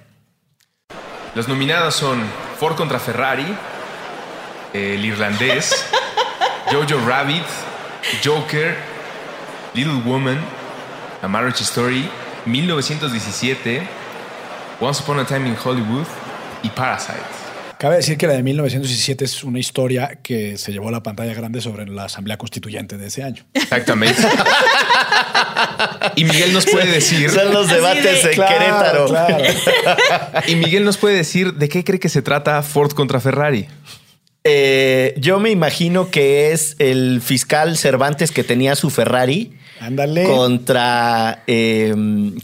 [1.36, 2.22] Las nominadas son
[2.60, 3.46] Ford contra Ferrari,
[4.74, 5.86] El Irlandés,
[6.72, 7.46] Jojo Rabbit,
[8.24, 8.76] Joker,
[9.74, 10.40] Little Woman,
[11.22, 12.10] A Marriage Story,
[12.46, 13.82] 1917,
[14.80, 16.06] Once Upon a Time in Hollywood
[16.64, 17.20] y Parasite.
[17.78, 21.34] Cabe decir que la de 1917 es una historia que se llevó a la pantalla
[21.34, 23.44] grande sobre la Asamblea Constituyente de ese año.
[23.54, 24.22] Exactamente.
[26.16, 27.30] y Miguel nos puede decir.
[27.30, 29.06] Son los debates de- en Querétaro.
[29.08, 29.38] claro.
[30.48, 33.68] Y Miguel nos puede decir de qué cree que se trata Ford contra Ferrari.
[34.46, 39.54] Eh, yo me imagino que es el fiscal Cervantes que tenía su Ferrari
[39.86, 40.24] Ándale.
[40.26, 41.94] contra, eh,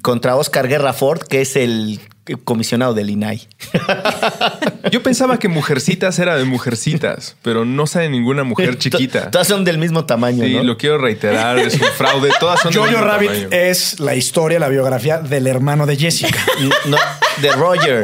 [0.02, 2.00] contra Oscar Guerra Ford, que es el
[2.44, 3.48] comisionado del INAI.
[4.92, 9.26] Yo pensaba que Mujercitas era de Mujercitas, pero no sale ninguna mujer chiquita.
[9.26, 10.64] To- Todas son del mismo tamaño, Sí, ¿no?
[10.64, 12.30] lo quiero reiterar, es un fraude.
[12.40, 13.48] Todas son del Jojo mismo Rabbit tamaño.
[13.52, 16.40] es la historia, la biografía del hermano de Jessica.
[16.86, 16.98] No,
[17.42, 18.04] de Roger.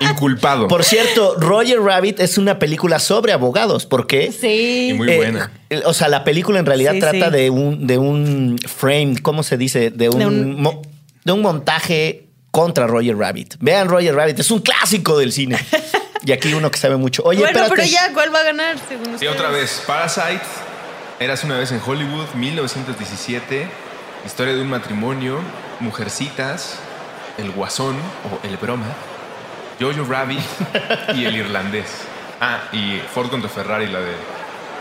[0.00, 0.66] Inculpado.
[0.66, 3.84] Por cierto, Roger Rabbit es una película sobre abogados.
[3.86, 4.32] ¿Por qué?
[4.32, 4.88] Sí.
[4.90, 5.50] Y muy Eh, buena.
[5.54, 7.30] eh, o sea, la película en realidad Sí, trata sí.
[7.36, 9.90] de un de un frame, ¿cómo se dice?
[9.90, 10.82] De un, De un- mo-
[11.24, 13.54] de un montaje contra Roger Rabbit.
[13.60, 15.58] Vean Roger Rabbit, es un clásico del cine.
[16.24, 17.22] y aquí uno que sabe mucho.
[17.24, 17.74] Oye, bueno, espérate.
[17.76, 18.76] pero ya, ¿cuál va a ganar?
[18.88, 19.82] Según Sí, otra vez.
[19.86, 20.40] Parasite.
[21.20, 23.68] Eras una vez en Hollywood, 1917.
[24.26, 25.38] Historia de un matrimonio.
[25.80, 26.76] Mujercitas.
[27.38, 28.86] El Guasón o El Broma.
[29.80, 30.40] Jojo Rabbit
[31.14, 31.86] y El Irlandés.
[32.40, 34.12] Ah, y Ford contra Ferrari, la de.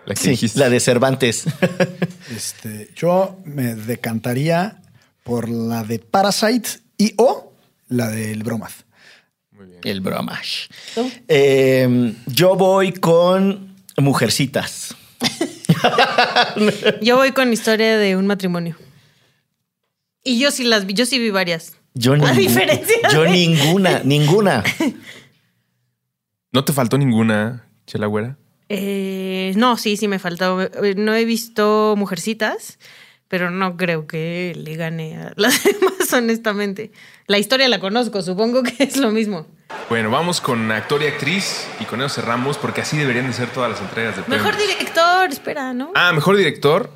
[0.10, 0.60] La que Sí, dijiste.
[0.60, 1.46] la de Cervantes.
[2.36, 4.82] Este, yo me decantaría
[5.24, 7.54] por la de Parasite y o
[7.88, 8.84] la del Bromath.
[9.84, 10.68] El bromash.
[11.28, 14.94] Eh, yo voy con Mujercitas.
[17.02, 18.76] Yo voy con historia de un matrimonio.
[20.24, 21.74] Y yo sí las vi, yo sí vi varias.
[21.94, 24.64] Yo, A ningú- diferencia yo de- ninguna, ninguna.
[26.52, 28.38] ¿No te faltó ninguna, Chela Güera?
[28.70, 30.62] Eh, no, sí, sí me faltó.
[30.62, 32.78] Eh, No he visto Mujercitas,
[33.28, 36.92] pero no creo que le gane a las demás, honestamente.
[37.28, 39.48] La historia la conozco, supongo que es lo mismo.
[39.90, 43.50] Bueno, vamos con actor y actriz y con eso cerramos porque así deberían de ser
[43.50, 44.78] todas las entregas de Mejor premios.
[44.78, 45.92] director, espera, ¿no?
[45.96, 46.92] Ah, mejor director,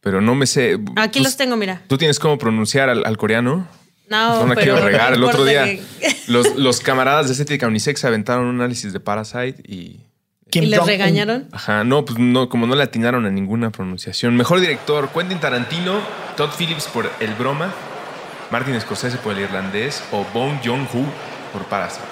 [0.00, 0.78] pero no me sé.
[0.96, 1.82] Aquí Tú- los tengo, mira.
[1.88, 3.66] ¿Tú tienes cómo pronunciar al, al coreano?
[4.08, 5.10] No, No la pero quiero regar.
[5.10, 5.82] no El otro día, que-
[6.28, 10.00] los, los camaradas de Estética Unisex aventaron un análisis de Parasite y.
[10.50, 11.48] Kim ¿Y les regañaron?
[11.52, 14.36] Ajá, no, pues no, como no le atinaron a ninguna pronunciación.
[14.36, 16.00] Mejor director: Quentin Tarantino,
[16.36, 17.72] Todd Phillips por El Broma,
[18.50, 21.04] Martin Scorsese por El Irlandés o Bong Joon-ho
[21.52, 22.04] por Parasite.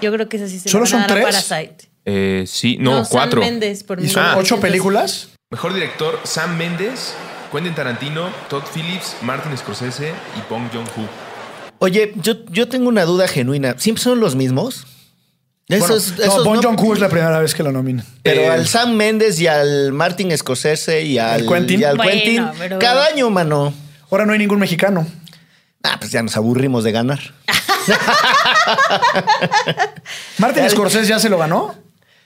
[0.00, 1.24] Yo creo que esa sí se ¿Solo son tres?
[1.24, 1.88] Parasite.
[2.04, 3.40] Eh, sí, no, Sam cuatro.
[3.40, 4.36] Mendes por ¿Y son Ah.
[4.38, 5.30] ocho películas?
[5.50, 7.14] Mejor director: Sam Mendes,
[7.50, 11.08] Quentin Tarantino, Todd Phillips, Martin Scorsese y Bong Joon-ho.
[11.80, 13.74] Oye, yo, yo tengo una duda genuina.
[13.76, 14.86] ¿Siempre son los mismos?
[15.80, 18.04] Bueno, esos no, Bon no- Joon-ho es la primera vez que lo nominan.
[18.22, 21.80] Pero Eh, al Sam Méndez y al Martin Scorsese y al, Quentin?
[21.80, 23.72] y al Bueno, Quentin, pero- cada año, mano.
[24.10, 25.06] Ahora no hay ningún mexicano.
[25.82, 27.20] Ah, pues ya nos aburrimos de ganar.
[30.38, 31.74] Martin Scorsese ya se lo ganó.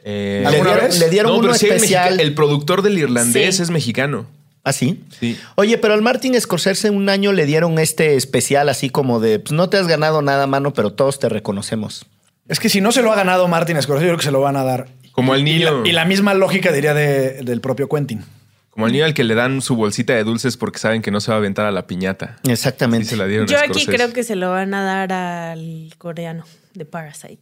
[0.05, 0.99] Eh, Le ¿Alguna dieron, vez?
[1.01, 2.05] le dieron no, uno sí, el, especial.
[2.11, 3.63] mexica- el productor del irlandés Sí.
[3.63, 4.27] es mexicano.
[4.63, 5.05] ¿Ah, sí?
[5.21, 5.39] Sí.
[5.55, 9.53] Oye, pero al Martin Scorsese un año le dieron este especial así como de, pues
[9.53, 12.05] no te has ganado nada, mano, pero todos te reconocemos.
[12.49, 14.41] Es que si no se lo ha ganado Martin Scorsese, yo creo que se lo
[14.41, 14.89] van a dar.
[15.13, 15.83] Como al Y niño.
[15.83, 18.23] la, y la misma lógica diría de- del propio Quentin.
[18.71, 21.21] Como al niño al que le dan su bolsita de dulces porque saben que no
[21.21, 22.37] se va a aventar a la piñata.
[22.47, 23.07] Exactamente.
[23.09, 26.45] se la dieron a Yo aquí creo que se lo van a dar al coreano
[26.75, 27.39] de Parasite.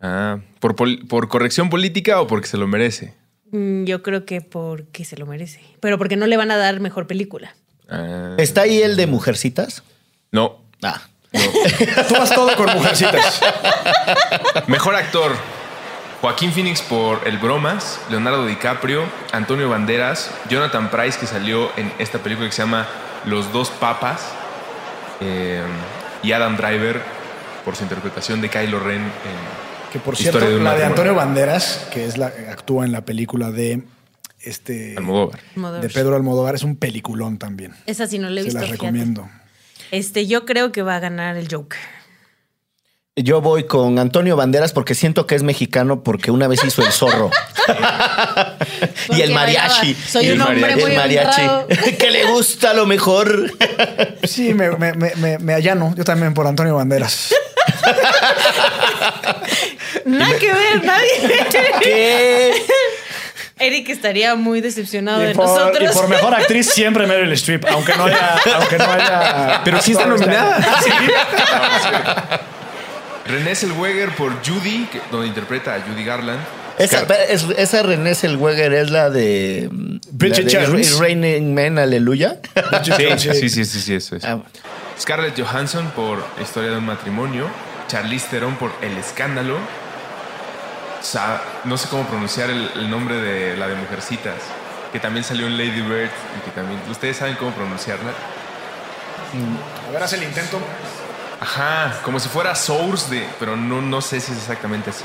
[0.00, 3.14] Ah, ¿por, pol- ¿por corrección política o porque se lo merece?
[3.50, 5.60] Mm, Yo creo que porque se lo merece.
[5.80, 7.54] Pero porque no le van a dar mejor película.
[7.88, 9.82] Ah, ¿Está ahí el de Mujercitas?
[10.32, 10.62] no.
[10.82, 11.00] Ah.
[12.08, 13.40] Tú vas todo con mujercitas.
[14.66, 15.32] Mejor actor.
[16.20, 22.18] Joaquín Phoenix por El Bromas, Leonardo DiCaprio, Antonio Banderas, Jonathan Price que salió en esta
[22.18, 22.86] película que se llama
[23.26, 24.22] Los dos papas
[25.20, 25.60] eh,
[26.22, 27.02] y Adam Driver
[27.62, 29.10] por su interpretación de Kylo Ren en
[29.92, 30.84] Que por Historia cierto, de la de.
[30.84, 33.82] Antonio Banderas, que es la actúa en la película de
[34.40, 35.40] este Almodóvar.
[35.56, 35.82] Almodóvar.
[35.82, 37.74] de Pedro Almodóvar, es un peliculón también.
[37.84, 38.60] Esa sí no la he Se visto.
[38.60, 38.82] las fíjate.
[38.86, 39.28] recomiendo.
[39.94, 41.78] Este, yo creo que va a ganar el Joker.
[43.16, 46.90] Yo voy con Antonio Banderas porque siento que es mexicano porque una vez hizo el
[46.90, 47.30] zorro.
[49.10, 49.94] y el mariachi.
[49.94, 51.40] "Soy Y un el hombre mariachi, muy el mariachi.
[51.42, 51.66] honrado".
[51.98, 53.52] que le gusta lo mejor.
[54.24, 55.94] Sí, me, me, me, me- me allano.
[55.96, 57.32] Yo también por Antonio Banderas.
[60.04, 61.08] Nada que ver, nadie.
[61.80, 62.52] ¿Qué?
[63.58, 65.90] Eric estaría muy decepcionado Y de por, nosotros.
[65.90, 69.92] y por mejor actriz siempre Meryl Streep, aunque no haya, aunque no haya Pero sí
[69.92, 70.56] está nominada.
[70.56, 71.10] año.
[73.26, 76.40] René Zellweger por Judy, donde interpreta a Judy Garland.
[76.78, 79.68] Esa, es- esa René Zellweger es la de...
[80.10, 80.98] Bridget la de Jones.
[80.98, 82.36] Raining Man, aleluya.
[82.84, 84.24] Sí, sí, sí, sí, sí, eso es.
[84.24, 84.40] Ah,
[85.00, 87.48] Scarlett Johansson por Historia de un matrimonio.
[87.88, 89.56] Charlize Theron por El escándalo.
[91.04, 94.34] Sa- no sé cómo pronunciar el, el nombre de la de Mujercitas,
[94.92, 98.10] que también salió en Lady Bird y que también ustedes saben cómo pronunciarla.
[99.88, 100.58] A ver, haz el intento.
[101.40, 105.04] Ajá, como si fuera Source de, pero no, no sé si es exactamente así.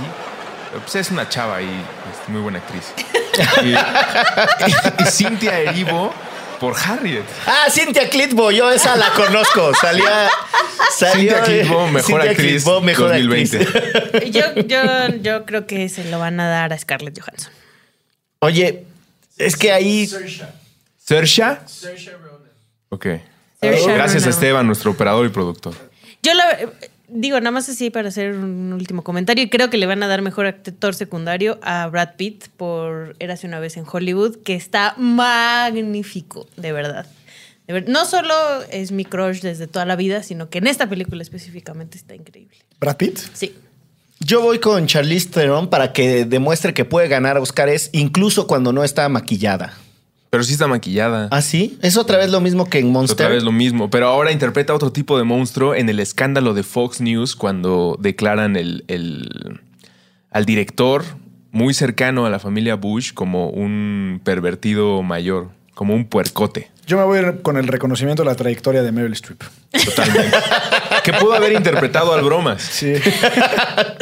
[0.71, 2.93] Pues es una chava y es muy buena actriz.
[3.63, 3.73] y,
[5.03, 6.13] y Cynthia Erivo
[6.59, 7.23] por Harriet.
[7.47, 9.73] Ah, Cynthia Clitbo, yo esa la conozco.
[9.75, 10.29] Salía.
[10.97, 13.57] salió Cynthia Clitbo, mejor Cynthia actriz Clitbo, mejor 2020.
[13.57, 14.31] actriz.
[14.31, 17.51] Yo, yo, yo creo que se lo van a dar a Scarlett Johansson.
[18.39, 18.85] Oye,
[19.37, 20.09] es que ahí.
[20.97, 21.61] ¿Sersha?
[22.89, 23.07] Ok.
[23.61, 24.29] Saoirse Gracias a.
[24.29, 25.73] Esteban, nuestro operador y productor.
[26.21, 26.57] Yo la,
[27.11, 29.43] digo, nada más así para hacer un último comentario.
[29.43, 33.47] Y creo que le van a dar mejor actor secundario a Brad Pitt por Érase
[33.47, 37.05] una vez en Hollywood, que está magnífico, de verdad.
[37.67, 38.33] De ver- no solo
[38.71, 42.57] es mi crush desde toda la vida, sino que en esta película específicamente está increíble.
[42.79, 43.19] Brad Pitt.
[43.33, 43.55] Sí.
[44.19, 48.83] Yo voy con Charlize Theron para que demuestre que puede ganar Oscars incluso cuando no
[48.83, 49.73] está maquillada.
[50.29, 51.27] Pero sí está maquillada.
[51.31, 51.77] ¿Ah, sí?
[51.81, 53.13] Es otra vez lo mismo que en Monster.
[53.15, 56.61] Otra vez lo mismo, pero ahora interpreta otro tipo de monstruo en el escándalo de
[56.63, 59.59] Fox News cuando declaran el, el-
[60.31, 61.03] al director
[61.51, 66.69] muy cercano a la familia Bush como un pervertido mayor, como un puercote.
[66.85, 69.41] Yo me voy a ir con el reconocimiento de la trayectoria de Meryl Streep.
[69.85, 70.37] Totalmente.
[71.03, 72.61] que pudo haber interpretado al bromas.
[72.61, 72.93] Sí.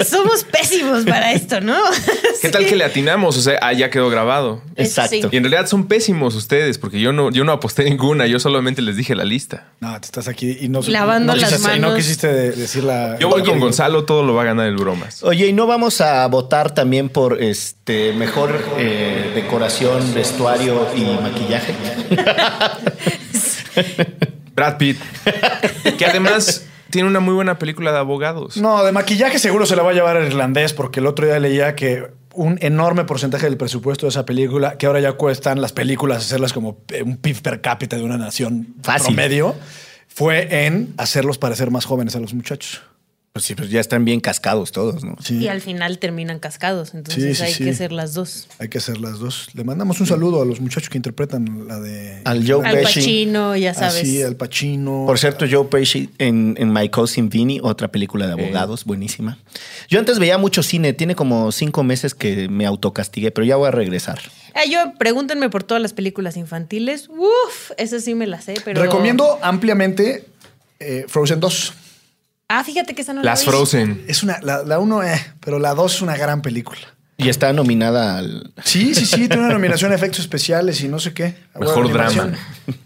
[0.07, 1.77] Somos pésimos para esto, ¿no?
[2.41, 3.37] ¿Qué tal que le atinamos?
[3.37, 4.61] O sea, ah, ya quedó grabado.
[4.75, 5.09] Exacto.
[5.11, 5.21] Sí.
[5.31, 8.81] Y en realidad son pésimos ustedes, porque yo no, yo no aposté ninguna, yo solamente
[8.81, 9.67] les dije la lista.
[9.79, 11.97] No, te estás aquí y no Lavando no las quisiste, y no manos.
[12.03, 13.17] quisiste de- decir la.
[13.19, 15.23] Yo voy con Gonzalo, todo lo va a ganar el bromas.
[15.23, 21.73] Oye, ¿y no vamos a votar también por este mejor eh, decoración, vestuario y maquillaje?
[24.55, 24.97] Brad Pitt,
[25.97, 28.57] que además tiene una muy buena película de abogados.
[28.57, 31.39] No, de maquillaje seguro se la va a llevar el irlandés, porque el otro día
[31.39, 35.73] leía que un enorme porcentaje del presupuesto de esa película, que ahora ya cuestan las
[35.73, 39.15] películas hacerlas como un PIB per cápita de una nación Fácil.
[39.15, 39.55] promedio,
[40.07, 42.81] fue en hacerlos parecer más jóvenes a los muchachos.
[43.33, 45.15] Pues sí, pues ya están bien cascados todos, ¿no?
[45.23, 45.37] Sí.
[45.37, 46.95] Y al final terminan cascados.
[46.95, 47.63] Entonces Sí, sí, hay sí.
[47.65, 48.47] que hacer las dos.
[48.57, 49.49] Hay que hacer las dos.
[49.53, 52.21] Le mandamos un saludo a los muchachos que interpretan la de.
[52.25, 52.99] Al Joe Al Pesci.
[52.99, 54.01] Pacino, ya sabes.
[54.01, 55.03] Así, al Pacino.
[55.05, 59.37] Por cierto, Joe Pesci en, en My Cousin Vinny, otra película de abogados, buenísima.
[59.87, 63.67] Yo antes veía mucho cine, tiene como cinco meses que me autocastigué, pero ya voy
[63.67, 64.19] a regresar.
[64.55, 67.07] Ah, yo, pregúntenme por todas las películas infantiles.
[67.09, 68.81] Uf, esas sí me las sé, pero.
[68.81, 70.25] Recomiendo ampliamente
[70.79, 71.73] eh, Frozen 2.
[72.49, 73.51] Ah, fíjate que esa no Las la.
[73.51, 74.05] Frozen.
[74.07, 76.79] Es una, la, la uno, eh, pero la dos es una gran película.
[77.19, 78.53] Y está nominada al...
[78.63, 81.35] Sí, sí, sí, tiene una nominación a efectos especiales y no sé qué.
[81.59, 82.31] Mejor drama.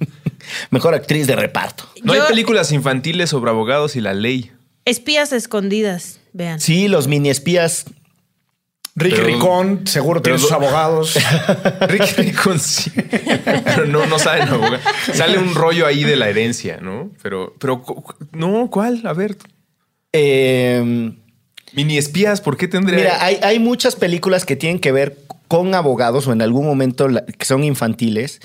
[0.72, 1.84] Mejor actriz de reparto.
[2.04, 4.52] No Yo- hay películas infantiles sobre abogados y la ley.
[4.86, 6.60] Espías escondidas, vean.
[6.62, 7.86] Sí, los mini espías.
[8.96, 11.18] Ricky Pero- Ricón, seguro tiene sus abogados.
[11.82, 12.90] Ricky Ricón sí.
[13.66, 14.80] Pero no, no saben abogar.
[15.14, 17.12] Sale un rollo ahí de la herencia, ¿no?
[17.22, 17.84] Pero, pero,
[18.32, 19.02] no, ¿cuál?
[19.06, 19.38] A ver.
[20.14, 21.14] Eh,
[21.74, 22.98] Mini espías, ¿por qué tendría?
[22.98, 27.08] mira, hay, hay muchas películas que tienen que ver con abogados o en algún momento
[27.08, 28.40] la- que son infantiles.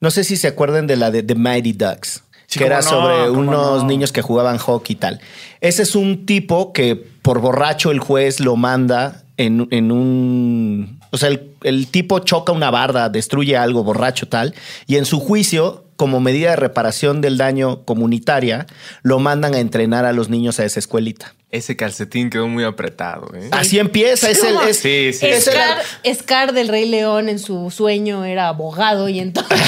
[0.00, 2.24] No sé si se acuerdan de la de The Mighty Ducks.
[2.46, 3.88] Sí, que era no, sobre unos no.
[3.88, 5.20] niños que jugaban hockey y tal.
[5.60, 11.00] Ese es un tipo que por borracho el juez lo manda en, en un...
[11.12, 14.54] O sea, el, el tipo choca una barda, destruye algo borracho tal,
[14.86, 18.66] y en su juicio, como medida de reparación del daño comunitaria,
[19.02, 21.34] lo mandan a entrenar a los niños a esa escuelita.
[21.52, 23.48] Ese calcetín quedó muy apretado, ¿eh?
[23.50, 24.54] Así empieza, es el...
[24.54, 24.66] ¿Cómo?
[24.66, 25.26] es- Sí, sí.
[25.26, 25.82] es el- Scar,
[26.14, 29.58] Scar del Rey León en su sueño era abogado y entonces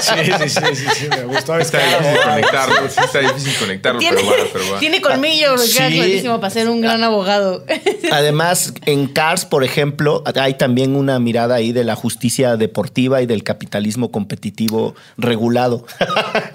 [0.00, 1.58] Sí, sí, sí, sí, sí, me gustó.
[1.58, 4.78] Está difícil conectarlo, sí, está difícil conectarlo, tiene, pero va, pero va.
[4.78, 6.22] tiene colmillo, Sí.
[6.24, 7.64] para ser un gran abogado.
[8.12, 13.26] Además, en Cars, por ejemplo, hay también una mirada ahí de la justicia deportiva y
[13.26, 15.86] del capitalismo competitivo regulado.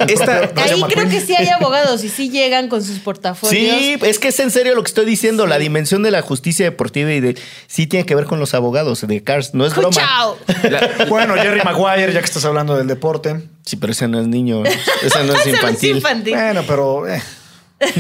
[0.08, 3.91] Esta, Ahí creo que sí hay abogados y sí llegan con sus portafolios.
[4.00, 5.48] Sí, es que es en serio lo que estoy diciendo.
[5.48, 7.38] La dimensión de la justicia deportiva y de
[7.68, 9.54] sí tiene que ver con los abogados de Cars.
[9.54, 9.92] No es broma.
[9.96, 10.38] Chao.
[10.70, 13.42] la- Bueno, Jerry Maguire, ya que estás hablando del deporte.
[13.66, 14.64] Sí, pero ese no es niño.
[14.66, 15.96] Ese no es Ese no es infantil.
[15.98, 16.34] infantil.
[16.36, 17.22] Bueno, pero eh,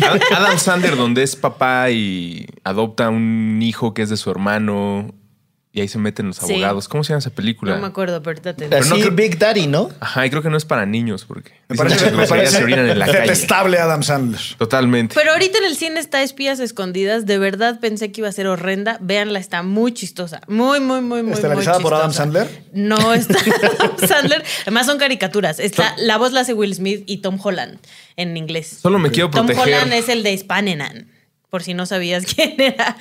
[0.01, 5.13] Ad- Adam Sandler, donde es papá y adopta un hijo que es de su hermano
[5.73, 6.51] y ahí se meten los Sí.
[6.53, 6.89] abogados.
[6.89, 7.75] ¿Cómo se llama esa película?
[7.75, 9.89] No me acuerdo, pero ahorita te Pero no Así, creo- Big Daddy, ¿no?
[10.01, 12.29] Ajá, y creo que no es para niños porque me dicen parece, que me los
[12.29, 13.19] groserías parece se orinan en la calle.
[13.21, 14.41] detestable Adam Sandler.
[14.57, 15.15] Totalmente.
[15.15, 17.25] Pero ahorita en el cine está Espías Escondidas.
[17.25, 18.97] De verdad pensé que iba a ser horrenda.
[18.99, 20.41] Véanla, está muy chistosa.
[20.47, 22.11] Muy, muy, muy, muy, muy ¿Estelarizada por Adam.
[22.11, 22.65] Sandler?
[22.73, 23.37] No está
[23.79, 24.43] Adam Sandler.
[24.63, 25.59] Además son caricaturas.
[25.61, 27.79] Está, la voz la hace Will Smith y Tom Holland
[28.17, 28.79] en inglés.
[28.81, 29.73] Solo me quiero Tom proteger.
[29.75, 31.07] Holland es el de Spanenan.
[31.51, 32.97] Por si no sabías quién era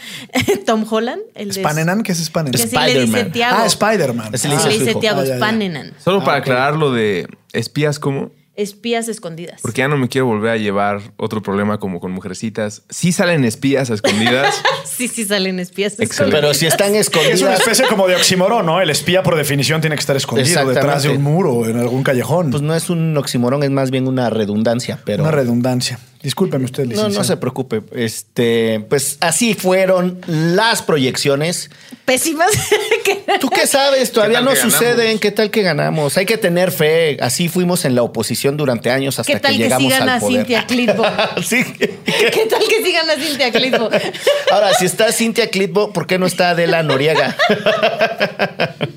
[0.67, 1.23] Tom Holland.
[1.35, 2.03] El de ¿Spanenan?
[2.03, 2.53] ¿Qué es Spanenan?
[2.69, 3.25] Que le dice.
[3.27, 3.57] Tiago.
[3.61, 4.35] Ah, Spider-Man.
[4.35, 4.95] Así le Ah, le dice.
[4.97, 5.37] Tiago, Ah.
[5.37, 5.95] Spanenan.
[6.05, 8.33] Solo para Ah, aclarar lo de espías, ¿cómo?
[8.57, 9.61] Espías escondidas.
[9.63, 12.83] Porque ya no me quiero volver a llevar otro problema como con mujercitas.
[12.91, 14.61] Sí salen espías a escondidas.
[14.85, 16.13] Sí, sí salen espías Excelente.
[16.15, 16.41] escondidas.
[16.43, 18.83] Pero si están Es una escondidas, especie como de oxímoron, ¿no?
[18.83, 22.51] El espía por definición tiene que estar escondido detrás de un muro en algún callejón.
[22.51, 24.99] pues no es un oxímoron, es más bien una redundancia.
[25.07, 25.99] Pero Una redundancia.
[26.23, 27.19] Discúlpeme usted, No, licenciado.
[27.19, 27.81] no se preocupe.
[27.95, 31.71] Este, pues así fueron las proyecciones.
[32.05, 32.51] Pésimas.
[33.05, 34.13] Que- ¿Tú qué sabes?
[34.13, 35.19] Todavía no que suceden.
[35.19, 36.19] ¿Qué tal que ganamos?
[36.19, 37.17] Hay que tener fe.
[37.23, 40.17] Así fuimos en la oposición durante años hasta ¿Qué tal que que, llegamos sigan al
[40.17, 40.37] a poder.
[40.41, 41.05] Cintia Clitbo?
[41.43, 41.65] Sí.
[41.79, 43.89] ¿Qué tal que sigan a Cintia Clitbo?
[44.53, 47.35] Ahora, si está Cintia Clitbo, ¿por qué no está Adela Noriega?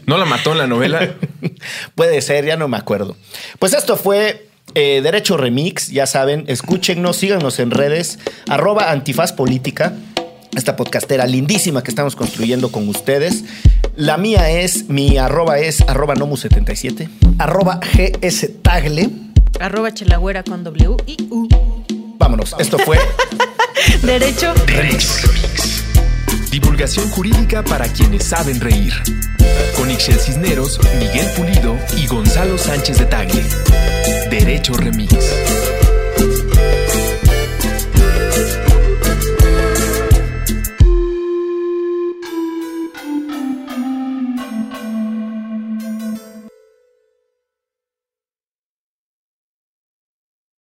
[0.06, 1.14] ¿No la mató en la novela?
[1.96, 3.16] Puede ser, ya no me acuerdo.
[3.60, 9.94] Pues esto fue eh, Derecho Remix, ya saben, escúchennos, síganos en redes, arroba antifaz política,
[10.56, 13.44] esta podcastera lindísima que estamos construyendo con ustedes.
[13.96, 17.10] La mía es, mi arroba es arroba nomu77.
[17.38, 19.10] Arroba GS Tagle.
[19.60, 21.48] Arroba chelagüera con W y U.
[22.18, 22.98] Vámonos, esto fue
[24.02, 24.54] Derecho.
[24.66, 25.24] Remix.
[26.52, 28.94] Divulgación jurídica para quienes saben reír.
[29.76, 33.44] Con Ixel Cisneros, Miguel Pulido y Gonzalo Sánchez de Tagle.
[34.34, 35.93] Derecho Remix.